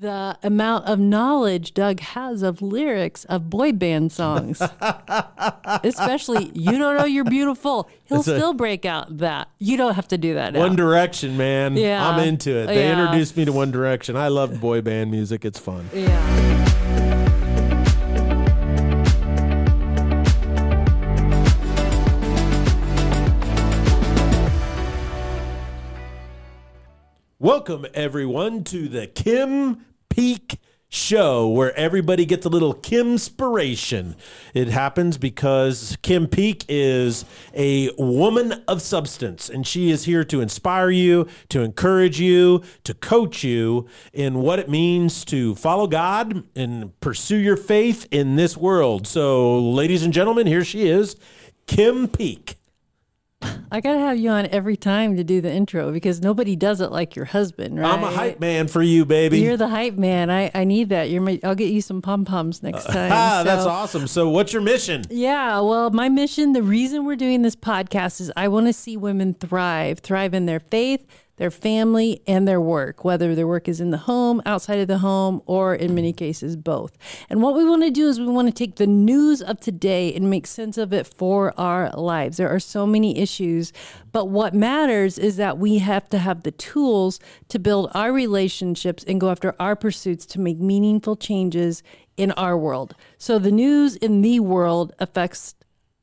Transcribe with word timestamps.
the 0.00 0.38
amount 0.42 0.84
of 0.86 0.98
knowledge 1.00 1.74
Doug 1.74 2.00
has 2.00 2.42
of 2.42 2.62
lyrics 2.62 3.24
of 3.24 3.50
boy 3.50 3.72
band 3.72 4.12
songs. 4.12 4.62
Especially, 5.82 6.50
you 6.54 6.78
don't 6.78 6.96
know 6.96 7.04
you're 7.04 7.24
beautiful. 7.24 7.88
He'll 8.04 8.20
It's 8.20 8.28
a- 8.28 8.36
still 8.36 8.54
break 8.54 8.84
out 8.84 9.18
that. 9.18 9.48
You 9.58 9.76
don't 9.76 9.94
have 9.94 10.08
to 10.08 10.18
do 10.18 10.34
that 10.34 10.52
now. 10.52 10.60
One 10.60 10.76
Direction, 10.76 11.36
man. 11.36 11.76
Yeah. 11.76 12.06
I'm 12.08 12.20
into 12.20 12.56
it. 12.56 12.66
They 12.66 12.84
Yeah. 12.84 13.00
introduced 13.00 13.36
me 13.36 13.44
to 13.46 13.52
One 13.52 13.70
Direction. 13.70 14.16
I 14.16 14.28
love 14.28 14.60
boy 14.60 14.80
band 14.82 15.10
music. 15.10 15.44
It's 15.44 15.58
fun. 15.58 15.88
yeah. 15.92 16.44
Welcome, 27.40 27.86
everyone, 27.94 28.64
to 28.64 28.88
the 28.88 29.06
Kim 29.06 29.84
Peak 30.18 30.58
Show, 30.88 31.46
where 31.46 31.72
everybody 31.78 32.26
gets 32.26 32.44
a 32.44 32.48
little 32.48 32.74
Kimspiration. 32.74 34.16
It 34.52 34.66
happens 34.66 35.16
because 35.16 35.96
Kim 36.02 36.26
Peak 36.26 36.64
is 36.68 37.24
a 37.54 37.92
woman 37.96 38.64
of 38.66 38.82
substance, 38.82 39.48
and 39.48 39.64
she 39.64 39.92
is 39.92 40.06
here 40.06 40.24
to 40.24 40.40
inspire 40.40 40.90
you, 40.90 41.28
to 41.50 41.60
encourage 41.60 42.18
you, 42.18 42.64
to 42.82 42.94
coach 42.94 43.44
you 43.44 43.86
in 44.12 44.42
what 44.42 44.58
it 44.58 44.68
means 44.68 45.24
to 45.26 45.54
follow 45.54 45.86
God 45.86 46.42
and 46.56 46.98
pursue 46.98 47.36
your 47.36 47.56
faith 47.56 48.08
in 48.10 48.34
this 48.34 48.56
world. 48.56 49.06
So, 49.06 49.56
ladies 49.56 50.02
and 50.02 50.12
gentlemen, 50.12 50.48
here 50.48 50.64
she 50.64 50.88
is, 50.88 51.14
Kim 51.68 52.08
Peak. 52.08 52.56
I 53.70 53.80
got 53.80 53.92
to 53.92 53.98
have 53.98 54.18
you 54.18 54.30
on 54.30 54.46
every 54.46 54.76
time 54.76 55.16
to 55.16 55.24
do 55.24 55.40
the 55.40 55.52
intro 55.52 55.92
because 55.92 56.20
nobody 56.20 56.56
does 56.56 56.80
it 56.80 56.90
like 56.90 57.14
your 57.14 57.26
husband, 57.26 57.78
right? 57.78 57.92
I'm 57.92 58.02
a 58.02 58.10
hype 58.10 58.40
man 58.40 58.66
for 58.68 58.82
you, 58.82 59.04
baby. 59.04 59.40
You're 59.40 59.56
the 59.56 59.68
hype 59.68 59.94
man. 59.94 60.30
I, 60.30 60.50
I 60.54 60.64
need 60.64 60.88
that. 60.88 61.10
You're 61.10 61.20
my, 61.20 61.38
I'll 61.44 61.54
get 61.54 61.70
you 61.70 61.82
some 61.82 62.00
pom 62.00 62.24
poms 62.24 62.62
next 62.62 62.84
time. 62.86 63.12
Ah, 63.12 63.42
that's 63.44 63.66
awesome. 63.66 64.06
So, 64.06 64.28
what's 64.28 64.52
your 64.52 64.62
mission? 64.62 65.04
Yeah, 65.10 65.60
well, 65.60 65.90
my 65.90 66.08
mission, 66.08 66.52
the 66.52 66.62
reason 66.62 67.04
we're 67.04 67.16
doing 67.16 67.42
this 67.42 67.56
podcast 67.56 68.20
is 68.20 68.32
I 68.36 68.48
want 68.48 68.66
to 68.66 68.72
see 68.72 68.96
women 68.96 69.34
thrive, 69.34 69.98
thrive 69.98 70.34
in 70.34 70.46
their 70.46 70.60
faith, 70.60 71.06
their 71.38 71.50
family, 71.50 72.20
and 72.26 72.46
their 72.46 72.60
work, 72.60 73.04
whether 73.04 73.34
their 73.34 73.46
work 73.46 73.68
is 73.68 73.80
in 73.80 73.90
the 73.90 73.98
home, 73.98 74.42
outside 74.44 74.78
of 74.78 74.88
the 74.88 74.98
home, 74.98 75.40
or 75.46 75.74
in 75.74 75.94
many 75.94 76.12
cases, 76.12 76.56
both. 76.56 76.98
And 77.30 77.42
what 77.42 77.54
we 77.54 77.64
want 77.64 77.82
to 77.82 77.90
do 77.90 78.08
is 78.08 78.20
we 78.20 78.26
want 78.26 78.48
to 78.48 78.54
take 78.54 78.76
the 78.76 78.86
news 78.86 79.40
of 79.40 79.60
today 79.60 80.12
and 80.14 80.28
make 80.28 80.46
sense 80.46 80.76
of 80.76 80.92
it 80.92 81.06
for 81.06 81.58
our 81.58 81.90
lives. 81.92 82.36
There 82.36 82.48
are 82.48 82.60
so 82.60 82.86
many 82.86 83.18
issues, 83.18 83.72
but 84.12 84.26
what 84.26 84.54
matters 84.54 85.18
is 85.18 85.36
that 85.36 85.58
we 85.58 85.78
have 85.78 86.08
to 86.10 86.18
have 86.18 86.42
the 86.42 86.50
tools 86.50 87.20
to 87.48 87.58
build 87.58 87.90
our 87.94 88.12
relationships 88.12 89.04
and 89.04 89.20
go 89.20 89.30
after 89.30 89.54
our 89.60 89.76
pursuits 89.76 90.26
to 90.26 90.40
make 90.40 90.58
meaningful 90.58 91.16
changes 91.16 91.82
in 92.16 92.32
our 92.32 92.58
world. 92.58 92.94
So 93.16 93.38
the 93.38 93.52
news 93.52 93.96
in 93.96 94.22
the 94.22 94.40
world 94.40 94.92
affects 94.98 95.54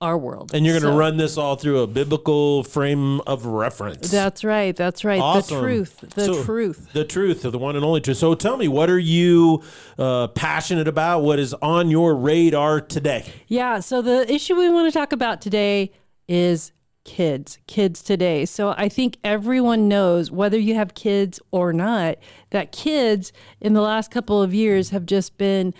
our 0.05 0.17
world. 0.17 0.51
And 0.53 0.65
you're 0.65 0.73
going 0.73 0.83
to 0.83 0.89
So- 0.89 0.97
run 0.97 1.17
this 1.17 1.37
all 1.37 1.55
through 1.55 1.79
a 1.81 1.87
biblical 1.87 2.63
frame 2.63 3.19
of 3.21 3.45
reference. 3.45 4.09
That's 4.11 4.43
right. 4.43 4.75
That's 4.75 5.03
right. 5.03 5.19
Awesome. 5.19 5.57
The 5.57 5.61
truth. 5.63 5.99
The 6.15 6.25
So, 6.25 6.43
truth. 6.43 6.87
The 6.93 7.03
truth, 7.03 7.43
of 7.43 7.51
the 7.51 7.57
one 7.57 7.75
and 7.75 7.83
only 7.83 8.01
truth. 8.01 8.17
So 8.17 8.35
tell 8.35 8.55
me, 8.57 8.67
what 8.67 8.89
are 8.89 8.99
you 8.99 9.61
uh, 9.97 10.27
passionate 10.27 10.87
about? 10.87 11.21
What 11.23 11.39
is 11.39 11.53
on 11.55 11.89
your 11.89 12.15
radar 12.15 12.79
today? 12.81 13.25
Yeah. 13.47 13.79
So 13.79 14.01
the 14.01 14.31
issue 14.31 14.55
we 14.55 14.69
want 14.69 14.91
to 14.91 14.97
talk 14.97 15.11
about 15.11 15.41
today 15.41 15.91
is 16.27 16.71
kids, 17.03 17.59
kids 17.67 18.01
today. 18.01 18.45
So 18.45 18.73
I 18.77 18.89
think 18.89 19.17
everyone 19.23 19.87
knows, 19.87 20.31
whether 20.31 20.57
you 20.57 20.75
have 20.75 20.93
kids 20.95 21.39
or 21.51 21.71
not, 21.73 22.17
that 22.49 22.71
kids 22.71 23.31
in 23.61 23.73
the 23.73 23.81
last 23.81 24.09
couple 24.11 24.41
of 24.41 24.53
years 24.53 24.89
have 24.91 25.05
just 25.05 25.37
been. 25.37 25.73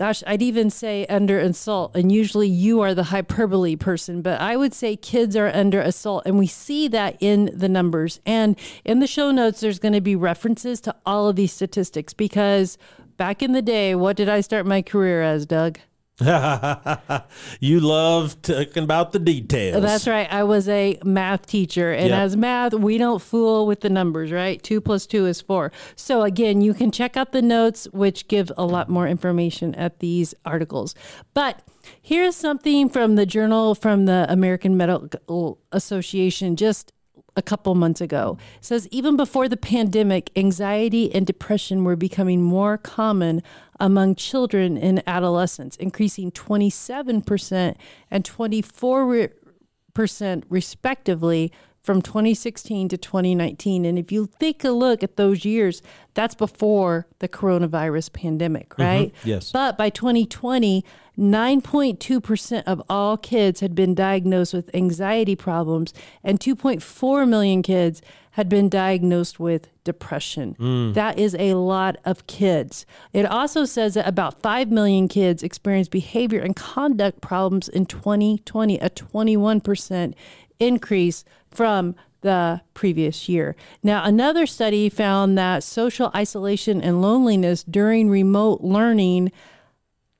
Gosh, 0.00 0.22
I'd 0.26 0.40
even 0.40 0.70
say 0.70 1.04
under 1.10 1.38
assault. 1.38 1.94
And 1.94 2.10
usually 2.10 2.48
you 2.48 2.80
are 2.80 2.94
the 2.94 3.02
hyperbole 3.02 3.76
person, 3.76 4.22
but 4.22 4.40
I 4.40 4.56
would 4.56 4.72
say 4.72 4.96
kids 4.96 5.36
are 5.36 5.48
under 5.48 5.78
assault. 5.78 6.22
And 6.24 6.38
we 6.38 6.46
see 6.46 6.88
that 6.88 7.18
in 7.20 7.50
the 7.52 7.68
numbers. 7.68 8.18
And 8.24 8.58
in 8.82 9.00
the 9.00 9.06
show 9.06 9.30
notes, 9.30 9.60
there's 9.60 9.78
going 9.78 9.92
to 9.92 10.00
be 10.00 10.16
references 10.16 10.80
to 10.82 10.96
all 11.04 11.28
of 11.28 11.36
these 11.36 11.52
statistics 11.52 12.14
because 12.14 12.78
back 13.18 13.42
in 13.42 13.52
the 13.52 13.60
day, 13.60 13.94
what 13.94 14.16
did 14.16 14.30
I 14.30 14.40
start 14.40 14.64
my 14.64 14.80
career 14.80 15.20
as, 15.22 15.44
Doug? 15.44 15.78
you 17.60 17.80
love 17.80 18.40
talking 18.42 18.84
about 18.84 19.12
the 19.12 19.18
details. 19.18 19.82
That's 19.82 20.06
right. 20.06 20.30
I 20.30 20.44
was 20.44 20.68
a 20.68 20.98
math 21.04 21.46
teacher. 21.46 21.92
And 21.92 22.08
Yep. 22.10 22.18
as 22.18 22.36
math, 22.36 22.74
we 22.74 22.98
don't 22.98 23.22
fool 23.22 23.66
with 23.66 23.80
the 23.80 23.90
numbers, 23.90 24.30
right? 24.30 24.62
Two 24.62 24.80
plus 24.80 25.06
two 25.06 25.26
is 25.26 25.40
four. 25.40 25.72
So 25.96 26.22
again, 26.22 26.60
you 26.60 26.74
can 26.74 26.90
check 26.90 27.16
out 27.16 27.32
the 27.32 27.42
notes, 27.42 27.88
which 27.92 28.28
give 28.28 28.52
a 28.58 28.64
lot 28.64 28.88
more 28.88 29.08
information 29.08 29.74
at 29.76 30.00
these 30.00 30.34
articles. 30.44 30.94
But 31.32 31.62
here's 32.02 32.36
something 32.36 32.88
from 32.90 33.14
the 33.14 33.24
journal 33.26 33.74
from 33.74 34.04
the 34.04 34.26
American 34.28 34.76
Medical 34.76 35.58
Association 35.72 36.56
just 36.56 36.92
a 37.36 37.42
couple 37.42 37.74
months 37.74 38.00
ago. 38.00 38.38
Says 38.60 38.88
even 38.90 39.16
before 39.16 39.48
the 39.48 39.56
pandemic, 39.56 40.30
anxiety 40.36 41.12
and 41.14 41.26
depression 41.26 41.84
were 41.84 41.96
becoming 41.96 42.42
more 42.42 42.78
common 42.78 43.42
among 43.78 44.14
children 44.14 44.76
and 44.76 45.02
adolescents, 45.06 45.76
increasing 45.76 46.30
27% 46.30 47.76
and 48.10 48.24
24% 48.24 50.42
respectively 50.48 51.52
from 51.82 52.02
2016 52.02 52.88
to 52.88 52.96
2019. 52.96 53.84
And 53.84 53.98
if 53.98 54.12
you 54.12 54.28
take 54.38 54.64
a 54.64 54.70
look 54.70 55.02
at 55.02 55.16
those 55.16 55.44
years, 55.44 55.82
that's 56.14 56.34
before 56.34 57.06
the 57.20 57.28
coronavirus 57.28 58.12
pandemic, 58.12 58.70
mm-hmm. 58.70 58.82
right? 58.82 59.14
yes. 59.24 59.50
But 59.50 59.78
by 59.78 59.90
2020, 59.90 60.84
9.2% 61.18 62.62
of 62.66 62.82
all 62.88 63.16
kids 63.16 63.60
had 63.60 63.74
been 63.74 63.94
diagnosed 63.94 64.54
with 64.54 64.74
anxiety 64.74 65.36
problems, 65.36 65.92
and 66.24 66.40
2.4 66.40 67.28
million 67.28 67.62
kids 67.62 68.00
had 68.32 68.48
been 68.48 68.68
diagnosed 68.68 69.40
with 69.40 69.68
depression. 69.84 70.56
Mm. 70.58 70.94
That 70.94 71.18
is 71.18 71.34
a 71.38 71.54
lot 71.54 71.96
of 72.04 72.26
kids. 72.26 72.86
It 73.12 73.26
also 73.26 73.64
says 73.64 73.94
that 73.94 74.06
about 74.06 74.40
5 74.40 74.70
million 74.70 75.08
kids 75.08 75.42
experienced 75.42 75.90
behavior 75.90 76.40
and 76.40 76.54
conduct 76.54 77.20
problems 77.20 77.68
in 77.68 77.86
2020, 77.86 78.78
a 78.78 78.88
21% 78.88 80.14
increase 80.60 81.24
from 81.50 81.94
the 82.22 82.60
previous 82.74 83.28
year. 83.28 83.56
Now, 83.82 84.04
another 84.04 84.46
study 84.46 84.88
found 84.88 85.38
that 85.38 85.62
social 85.62 86.10
isolation 86.14 86.82
and 86.82 87.00
loneliness 87.00 87.64
during 87.64 88.10
remote 88.10 88.60
learning 88.60 89.32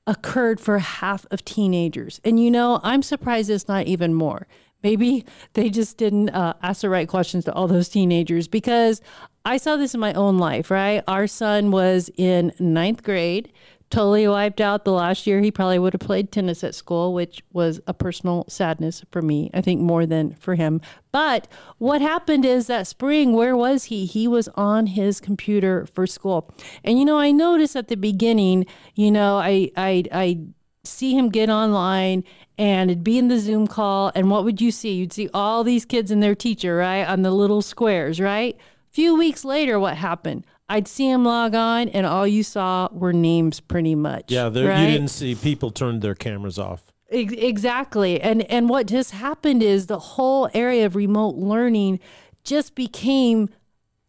occurred 0.07 0.59
for 0.59 0.79
half 0.79 1.25
of 1.31 1.45
teenagers. 1.45 2.19
And 2.25 2.39
you 2.39 2.49
know, 2.49 2.79
I'm 2.83 3.03
surprised 3.03 3.49
it's 3.49 3.67
not 3.67 3.85
even 3.85 4.13
more. 4.13 4.47
Maybe 4.83 5.25
they 5.53 5.69
just 5.69 5.97
didn't 5.97 6.29
uh, 6.29 6.53
ask 6.61 6.81
the 6.81 6.89
right 6.89 7.07
questions 7.07 7.45
to 7.45 7.53
all 7.53 7.67
those 7.67 7.89
teenagers 7.89 8.47
because 8.47 9.01
I 9.45 9.57
saw 9.57 9.75
this 9.75 9.93
in 9.93 9.99
my 9.99 10.13
own 10.13 10.37
life, 10.37 10.69
right? 10.69 11.03
Our 11.07 11.27
son 11.27 11.71
was 11.71 12.09
in 12.17 12.51
ninth 12.59 13.03
grade, 13.03 13.51
totally 13.91 14.27
wiped 14.27 14.61
out 14.61 14.85
the 14.85 14.91
last 14.91 15.27
year. 15.27 15.41
He 15.41 15.51
probably 15.51 15.77
would 15.77 15.93
have 15.93 15.99
played 15.99 16.31
tennis 16.31 16.63
at 16.63 16.73
school, 16.73 17.13
which 17.13 17.43
was 17.51 17.79
a 17.85 17.93
personal 17.93 18.45
sadness 18.47 19.03
for 19.11 19.21
me, 19.21 19.49
I 19.53 19.61
think 19.61 19.81
more 19.81 20.05
than 20.05 20.33
for 20.35 20.55
him. 20.55 20.81
But 21.11 21.47
what 21.77 22.01
happened 22.01 22.45
is 22.45 22.67
that 22.67 22.87
spring, 22.87 23.33
where 23.33 23.55
was 23.55 23.85
he? 23.85 24.05
He 24.05 24.27
was 24.27 24.47
on 24.55 24.87
his 24.87 25.19
computer 25.19 25.85
for 25.85 26.07
school. 26.07 26.53
And 26.83 26.97
you 26.97 27.05
know, 27.05 27.19
I 27.19 27.31
noticed 27.31 27.75
at 27.75 27.89
the 27.89 27.95
beginning, 27.97 28.65
you 28.95 29.11
know, 29.11 29.37
I 29.37 29.71
I 29.77 30.03
I 30.11 30.39
see 30.83 31.15
him 31.15 31.29
get 31.29 31.49
online 31.49 32.23
and 32.57 32.89
it'd 32.89 33.03
be 33.03 33.17
in 33.17 33.27
the 33.27 33.39
Zoom 33.39 33.67
call. 33.67 34.11
And 34.15 34.29
what 34.29 34.43
would 34.43 34.61
you 34.61 34.71
see? 34.71 34.93
You'd 34.93 35.13
see 35.13 35.29
all 35.33 35.63
these 35.63 35.85
kids 35.85 36.11
and 36.11 36.21
their 36.23 36.35
teacher, 36.35 36.77
right? 36.77 37.03
On 37.03 37.21
the 37.21 37.31
little 37.31 37.61
squares, 37.61 38.19
right? 38.19 38.55
A 38.55 38.93
few 38.93 39.15
weeks 39.15 39.45
later, 39.45 39.79
what 39.79 39.97
happened? 39.97 40.45
I'd 40.71 40.87
see 40.87 41.09
him 41.09 41.25
log 41.25 41.53
on 41.53 41.89
and 41.89 42.05
all 42.05 42.25
you 42.25 42.43
saw 42.43 42.87
were 42.93 43.11
names 43.11 43.59
pretty 43.59 43.93
much. 43.93 44.31
Yeah, 44.31 44.47
there, 44.47 44.69
right? 44.69 44.81
you 44.81 44.87
didn't 44.87 45.09
see 45.09 45.35
people 45.35 45.69
turned 45.69 46.01
their 46.01 46.15
cameras 46.15 46.57
off. 46.57 46.93
Exactly. 47.09 48.21
And 48.21 48.43
and 48.43 48.69
what 48.69 48.87
just 48.87 49.11
happened 49.11 49.61
is 49.61 49.87
the 49.87 49.99
whole 49.99 50.49
area 50.53 50.85
of 50.85 50.95
remote 50.95 51.35
learning 51.35 51.99
just 52.45 52.73
became 52.73 53.49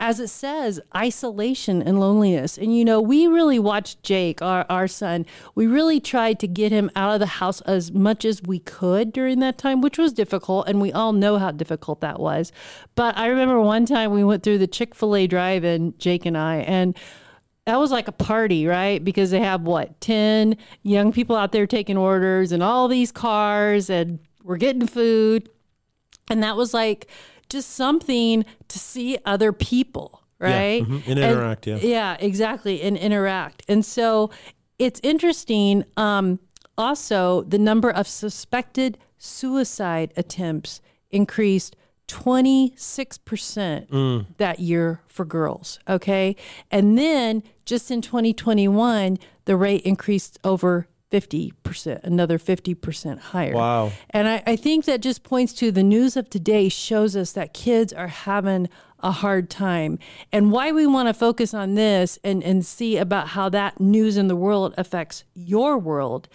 as 0.02 0.18
it 0.18 0.28
says 0.28 0.80
isolation 0.96 1.80
and 1.80 2.00
loneliness. 2.00 2.58
And 2.58 2.76
you 2.76 2.84
know, 2.84 3.00
we 3.00 3.28
really 3.28 3.60
watched 3.60 4.02
Jake, 4.02 4.42
our 4.42 4.66
our 4.68 4.88
son. 4.88 5.24
We 5.54 5.68
really 5.68 6.00
tried 6.00 6.40
to 6.40 6.48
get 6.48 6.72
him 6.72 6.90
out 6.96 7.14
of 7.14 7.20
the 7.20 7.26
house 7.26 7.60
as 7.60 7.92
much 7.92 8.24
as 8.24 8.42
we 8.42 8.58
could 8.58 9.12
during 9.12 9.38
that 9.38 9.58
time, 9.58 9.80
which 9.80 9.98
was 9.98 10.12
difficult 10.12 10.68
and 10.68 10.80
we 10.80 10.92
all 10.92 11.12
know 11.12 11.38
how 11.38 11.52
difficult 11.52 12.00
that 12.00 12.18
was. 12.18 12.50
But 12.96 13.16
I 13.16 13.28
remember 13.28 13.60
one 13.60 13.86
time 13.86 14.10
we 14.10 14.24
went 14.24 14.42
through 14.42 14.58
the 14.58 14.66
Chick-fil-A 14.66 15.28
drive-in 15.28 15.94
Jake 15.98 16.26
and 16.26 16.36
I 16.36 16.56
and 16.56 16.98
that 17.66 17.78
was 17.78 17.92
like 17.92 18.08
a 18.08 18.12
party, 18.12 18.66
right? 18.66 19.02
Because 19.04 19.30
they 19.30 19.38
have 19.38 19.62
what, 19.62 20.00
10 20.00 20.56
young 20.82 21.12
people 21.12 21.36
out 21.36 21.52
there 21.52 21.68
taking 21.68 21.96
orders 21.96 22.50
and 22.50 22.60
all 22.60 22.88
these 22.88 23.12
cars 23.12 23.88
and 23.88 24.18
we're 24.42 24.56
getting 24.56 24.88
food. 24.88 25.48
And 26.28 26.42
that 26.42 26.56
was 26.56 26.74
like 26.74 27.08
just 27.52 27.70
something 27.70 28.44
to 28.68 28.78
see 28.78 29.18
other 29.24 29.52
people, 29.52 30.22
right? 30.38 30.82
mhm, 30.82 31.06
and 31.06 31.18
interact, 31.18 31.66
yeah. 31.66 31.76
Yeah, 31.76 32.16
exactly, 32.18 32.82
and 32.82 32.96
interact. 32.96 33.62
And 33.68 33.84
so 33.84 34.30
it's 34.78 35.00
interesting. 35.02 35.84
Um, 35.96 36.40
also, 36.78 37.42
the 37.42 37.58
number 37.58 37.90
of 37.90 38.08
suspected 38.08 38.98
suicide 39.18 40.12
attempts 40.16 40.80
increased 41.10 41.76
26% 42.08 43.88
Mm. 43.90 44.26
that 44.38 44.58
year 44.60 45.00
for 45.06 45.24
girls. 45.24 45.78
Okay. 45.88 46.36
And 46.70 46.98
then 46.98 47.42
just 47.64 47.90
in 47.90 48.00
2021, 48.02 49.18
the 49.44 49.56
rate 49.56 49.82
increased 49.82 50.38
over 50.44 50.86
50%, 51.12 52.02
another 52.02 52.38
50% 52.38 53.18
higher. 53.18 53.54
Wow. 53.54 53.92
And 54.10 54.26
I, 54.26 54.42
I 54.46 54.56
think 54.56 54.86
that 54.86 55.02
just 55.02 55.22
points 55.22 55.52
to 55.54 55.70
the 55.70 55.82
news 55.82 56.16
of 56.16 56.30
today 56.30 56.68
shows 56.68 57.14
us 57.14 57.32
that 57.32 57.52
kids 57.52 57.92
are 57.92 58.08
having 58.08 58.68
a 59.00 59.10
hard 59.10 59.50
time. 59.50 59.98
And 60.32 60.50
why 60.50 60.72
we 60.72 60.86
want 60.86 61.08
to 61.08 61.14
focus 61.14 61.52
on 61.52 61.74
this 61.74 62.18
and, 62.24 62.42
and 62.42 62.64
see 62.64 62.96
about 62.96 63.28
how 63.28 63.48
that 63.50 63.80
news 63.80 64.16
in 64.16 64.28
the 64.28 64.36
world 64.36 64.74
affects 64.78 65.24
your 65.34 65.76
world 65.76 66.28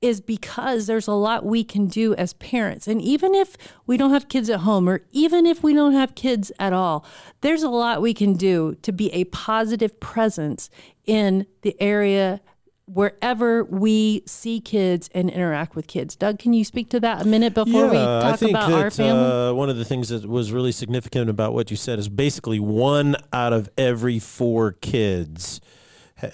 is 0.00 0.20
because 0.20 0.86
there's 0.86 1.08
a 1.08 1.12
lot 1.12 1.44
we 1.44 1.64
can 1.64 1.86
do 1.86 2.14
as 2.14 2.32
parents. 2.34 2.86
And 2.86 3.02
even 3.02 3.34
if 3.34 3.56
we 3.86 3.96
don't 3.96 4.12
have 4.12 4.28
kids 4.28 4.48
at 4.48 4.60
home, 4.60 4.88
or 4.88 5.00
even 5.10 5.44
if 5.44 5.62
we 5.62 5.74
don't 5.74 5.94
have 5.94 6.14
kids 6.14 6.52
at 6.58 6.72
all, 6.72 7.04
there's 7.40 7.62
a 7.62 7.70
lot 7.70 8.00
we 8.00 8.14
can 8.14 8.34
do 8.34 8.76
to 8.82 8.92
be 8.92 9.12
a 9.12 9.24
positive 9.24 9.98
presence 9.98 10.70
in 11.04 11.46
the 11.62 11.76
area 11.80 12.40
wherever 12.88 13.64
we 13.64 14.22
see 14.26 14.60
kids 14.60 15.10
and 15.14 15.28
interact 15.30 15.76
with 15.76 15.86
kids. 15.86 16.16
Doug, 16.16 16.38
can 16.38 16.52
you 16.52 16.64
speak 16.64 16.88
to 16.90 17.00
that 17.00 17.22
a 17.22 17.24
minute 17.24 17.54
before 17.54 17.88
we 17.88 17.98
I 17.98 18.20
talk 18.20 18.42
about 18.42 18.70
that, 18.70 18.82
our 18.82 18.90
family? 18.90 19.48
Uh, 19.48 19.52
one 19.52 19.68
of 19.68 19.76
the 19.76 19.84
things 19.84 20.08
that 20.08 20.26
was 20.26 20.52
really 20.52 20.72
significant 20.72 21.28
about 21.28 21.52
what 21.52 21.70
you 21.70 21.76
said 21.76 21.98
is 21.98 22.08
basically 22.08 22.58
one 22.58 23.16
out 23.32 23.52
of 23.52 23.68
every 23.76 24.18
four 24.18 24.72
kids 24.72 25.60